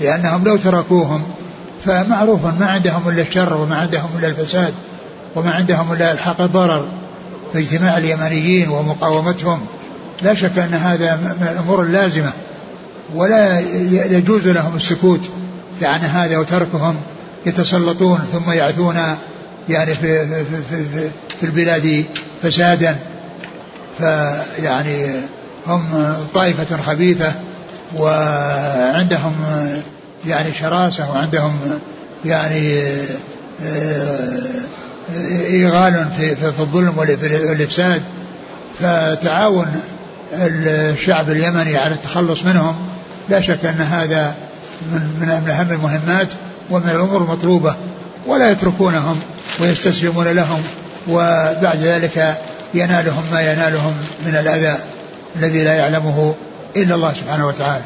[0.01, 1.23] لأنهم لو تركوهم
[1.85, 4.73] فمعروف ما عندهم إلا الشر وما عندهم إلا الفساد
[5.35, 6.87] وما عندهم إلا الحق الضرر
[7.53, 9.59] في اجتماع اليمنيين ومقاومتهم.
[10.21, 12.31] لا شك أن هذا من الأمور اللازمة
[13.15, 13.59] ولا
[14.17, 15.29] يجوز لهم السكوت
[15.81, 16.95] عن هذا وتركهم
[17.45, 18.97] يتسلطون ثم يعثون
[19.69, 21.09] يعني في, في, في, في,
[21.39, 22.05] في البلاد
[22.43, 22.95] فسادا.
[23.99, 25.07] فيعني
[25.67, 27.33] هم طائفة خبيثة
[27.97, 29.33] وعندهم
[30.25, 31.59] يعني شراسة وعندهم
[32.25, 32.83] يعني
[35.49, 38.01] إيغال في, في الظلم والإفساد
[38.79, 39.81] فتعاون
[40.33, 42.75] الشعب اليمني على التخلص منهم
[43.29, 44.35] لا شك أن هذا
[44.91, 46.27] من, من أهم المهمات
[46.69, 47.75] ومن الأمور المطلوبة
[48.27, 49.19] ولا يتركونهم
[49.59, 50.63] ويستسلمون لهم
[51.07, 52.37] وبعد ذلك
[52.73, 53.93] ينالهم ما ينالهم
[54.25, 54.77] من الأذى
[55.35, 56.35] الذي لا يعلمه
[56.75, 57.83] إلا الله سبحانه وتعالى.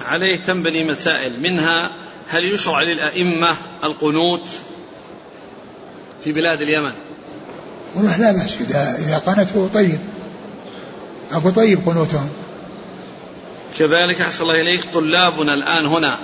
[0.00, 1.90] عليه تنبني مسائل منها
[2.28, 4.48] هل يشرع للأئمة القنوت
[6.24, 6.92] في بلاد اليمن؟
[7.94, 9.98] والله لا بأس إذا إذا قنته طيب.
[11.32, 12.28] أبو طيب قنوتهم.
[13.78, 16.16] كذلك أحسن الله إليك طلابنا الآن هنا.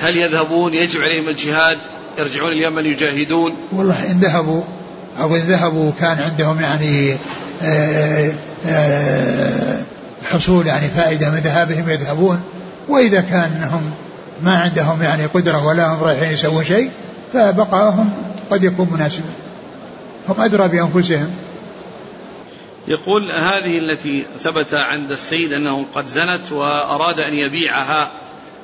[0.00, 1.78] هل يذهبون؟ يجب عليهم الجهاد؟
[2.18, 4.62] يرجعون اليمن يجاهدون والله إن ذهبوا
[5.20, 7.16] أو إن ذهبوا كان عندهم يعني آآ
[7.62, 8.32] آه،
[8.66, 9.80] آآ آه،
[10.24, 12.40] حصول يعني فائدة من ذهابهم يذهبون.
[12.88, 13.70] وإذا كان
[14.42, 16.90] ما عندهم يعني قدرة ولا هم رايحين يسوون شيء
[17.32, 18.10] فبقاهم
[18.50, 19.30] قد يكون مناسبا
[20.28, 21.30] هم أدرى بأنفسهم.
[22.88, 28.10] يقول هذه التي ثبت عند السيد أنه قد زنت وأراد أن يبيعها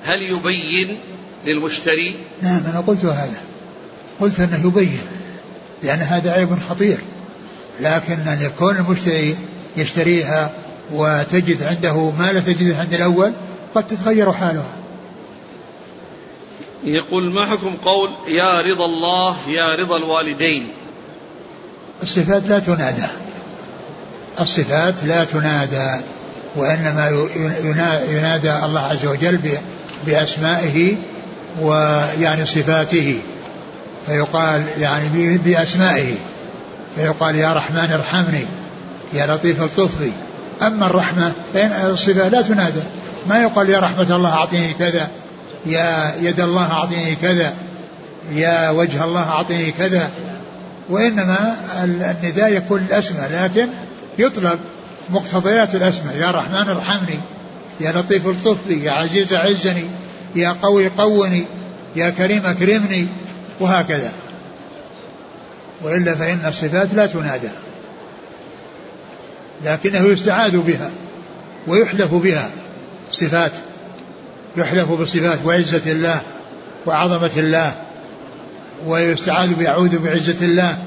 [0.05, 1.01] هل يبين
[1.47, 3.41] للمشتري؟ نعم أنا قلت هذا.
[4.21, 5.01] قلت أنه يبين
[5.83, 6.99] لأن هذا عيب خطير.
[7.81, 9.37] لكن أن يكون المشتري
[9.77, 10.51] يشتريها
[10.93, 13.33] وتجد عنده ما لا تجده عند الأول
[13.75, 14.81] قد تتغير حالها
[16.85, 20.69] يقول ما حكم قول يا رضا الله يا رضا الوالدين؟
[22.03, 23.07] الصفات لا تنادى.
[24.41, 26.05] الصفات لا تنادى
[26.57, 27.29] وإنما
[28.11, 29.41] ينادى الله عز وجل
[30.07, 30.97] بأسمائه
[31.61, 33.21] ويعني صفاته.
[34.07, 36.15] فيقال يعني بأسمائه.
[36.97, 38.47] فيقال يا رحمن ارحمني
[39.13, 40.11] يا لطيف الطفل.
[40.63, 42.81] أما الرحمة فإن الصفة لا تنادى.
[43.29, 45.09] ما يقال يا رحمة الله أعطيني كذا
[45.67, 47.55] يا يد الله أعطيني كذا
[48.35, 50.11] يا وجه الله أعطيني كذا.
[50.89, 53.69] وإنما النداء يكون الأسماء لكن
[54.19, 54.59] يطلب
[55.11, 57.19] مقتضيات الأسماء يا رحمن ارحمني
[57.81, 59.85] يا لطيف الطفل يا عزيز عزني
[60.37, 61.45] يا قوي قوني
[61.97, 63.07] يا كريم أكرمني
[63.61, 64.13] وهكذا.
[65.83, 67.49] وإلا فإن الصفات لا تنادى.
[69.65, 70.91] لكنه يستعاذ بها
[71.67, 72.51] ويحلف بها
[73.11, 73.53] صفات
[74.57, 76.21] يحلف بالصفات وعزة الله
[76.87, 77.75] وعظمة الله
[78.87, 80.79] ويستعاذ بيعوذ بعزة الله.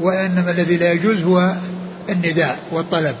[0.00, 1.54] وإنما الذي لا يجوز هو
[2.08, 3.16] النداء والطلب.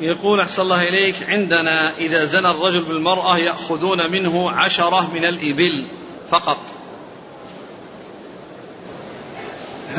[0.00, 5.86] يقول أحسن الله إليك عندنا إذا زنى الرجل بالمرأة يأخذون منه عشرة من الإبل
[6.30, 6.58] فقط.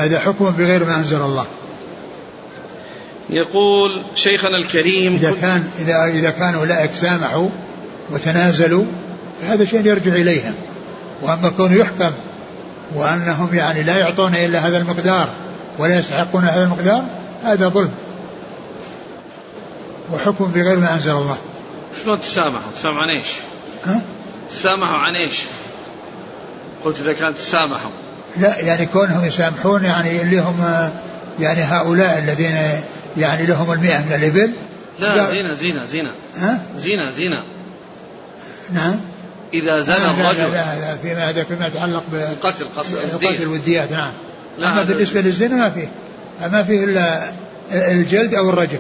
[0.06, 1.45] هذا حكم بغير ما أنزل الله.
[3.30, 7.49] يقول شيخنا الكريم إذا كان إذا إذا كان أولئك سامحوا
[8.12, 8.86] وتنازلوا
[9.41, 10.54] فهذا شيء يرجع إليهم.
[11.22, 12.12] وأما كونه يحكم
[12.95, 15.30] وأنهم يعني لا يعطون إلا هذا المقدار
[15.78, 17.04] ولا يستحقون هذا المقدار
[17.43, 17.91] هذا ظلم.
[20.14, 21.38] وحكم بغير ما أنزل الله.
[22.04, 23.28] شلون تسامحوا؟ تسامحوا عن إيش؟
[23.86, 24.02] ها؟
[24.52, 25.39] تسامحوا عن إيش؟
[26.86, 27.91] قلت إذا كانت تسامحوا.
[28.38, 30.89] لا يعني كونهم يسامحون يعني اللي هم
[31.39, 32.55] يعني هؤلاء الذين
[33.17, 34.51] يعني لهم المئة من الإبل.
[34.99, 36.11] لا زينة زينة زينة.
[36.39, 37.43] ها؟ زينة زينة.
[38.73, 38.95] نعم.
[39.53, 44.11] إذا زنى لا لا, الرجل لا, لا فيما هذا فيما يتعلق القتل بالقتل والديات نعم.
[44.59, 45.89] لا أما بالنسبة للزنا ما فيه
[46.51, 47.32] ما فيه إلا
[47.71, 48.79] الجلد أو الرجم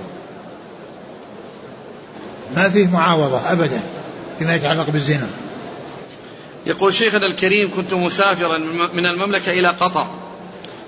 [2.55, 3.81] ما فيه معاوضة أبدا
[4.39, 5.27] فيما يتعلق بالزنا.
[6.65, 8.57] يقول شيخنا الكريم كنت مسافرا
[8.93, 10.07] من المملكة إلى قطر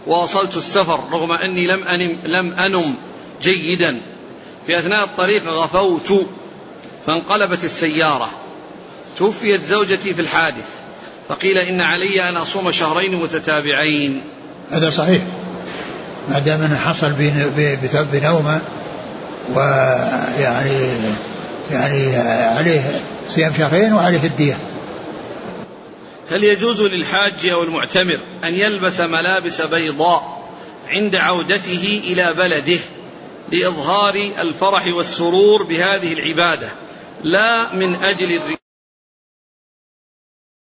[0.07, 2.95] واصلت السفر رغم أني لم أنم, لم أنم
[3.41, 3.99] جيدا.
[4.67, 6.25] في أثناء الطريق غفوت
[7.07, 8.29] فانقلبت السيارة.
[9.17, 10.65] توفيت زوجتي في الحادث.
[11.29, 14.21] فقيل إن علي أن أصوم شهرين متتابعين.
[14.71, 15.21] هذا صحيح.
[16.29, 18.61] ما دام أنه حصل بين- ب- بت- بنومة
[19.55, 20.87] ويعني
[21.71, 22.15] يعني
[22.57, 22.81] عليه
[23.29, 24.57] صيام شهرين وعليه الدية
[26.33, 30.49] هل يجوز للحاج أو المعتمر أن يلبس ملابس بيضاء
[30.87, 32.79] عند عودته إلى بلده
[33.51, 36.69] لإظهار الفرح والسرور بهذه العبادة
[37.23, 38.62] لا من أجل الرياء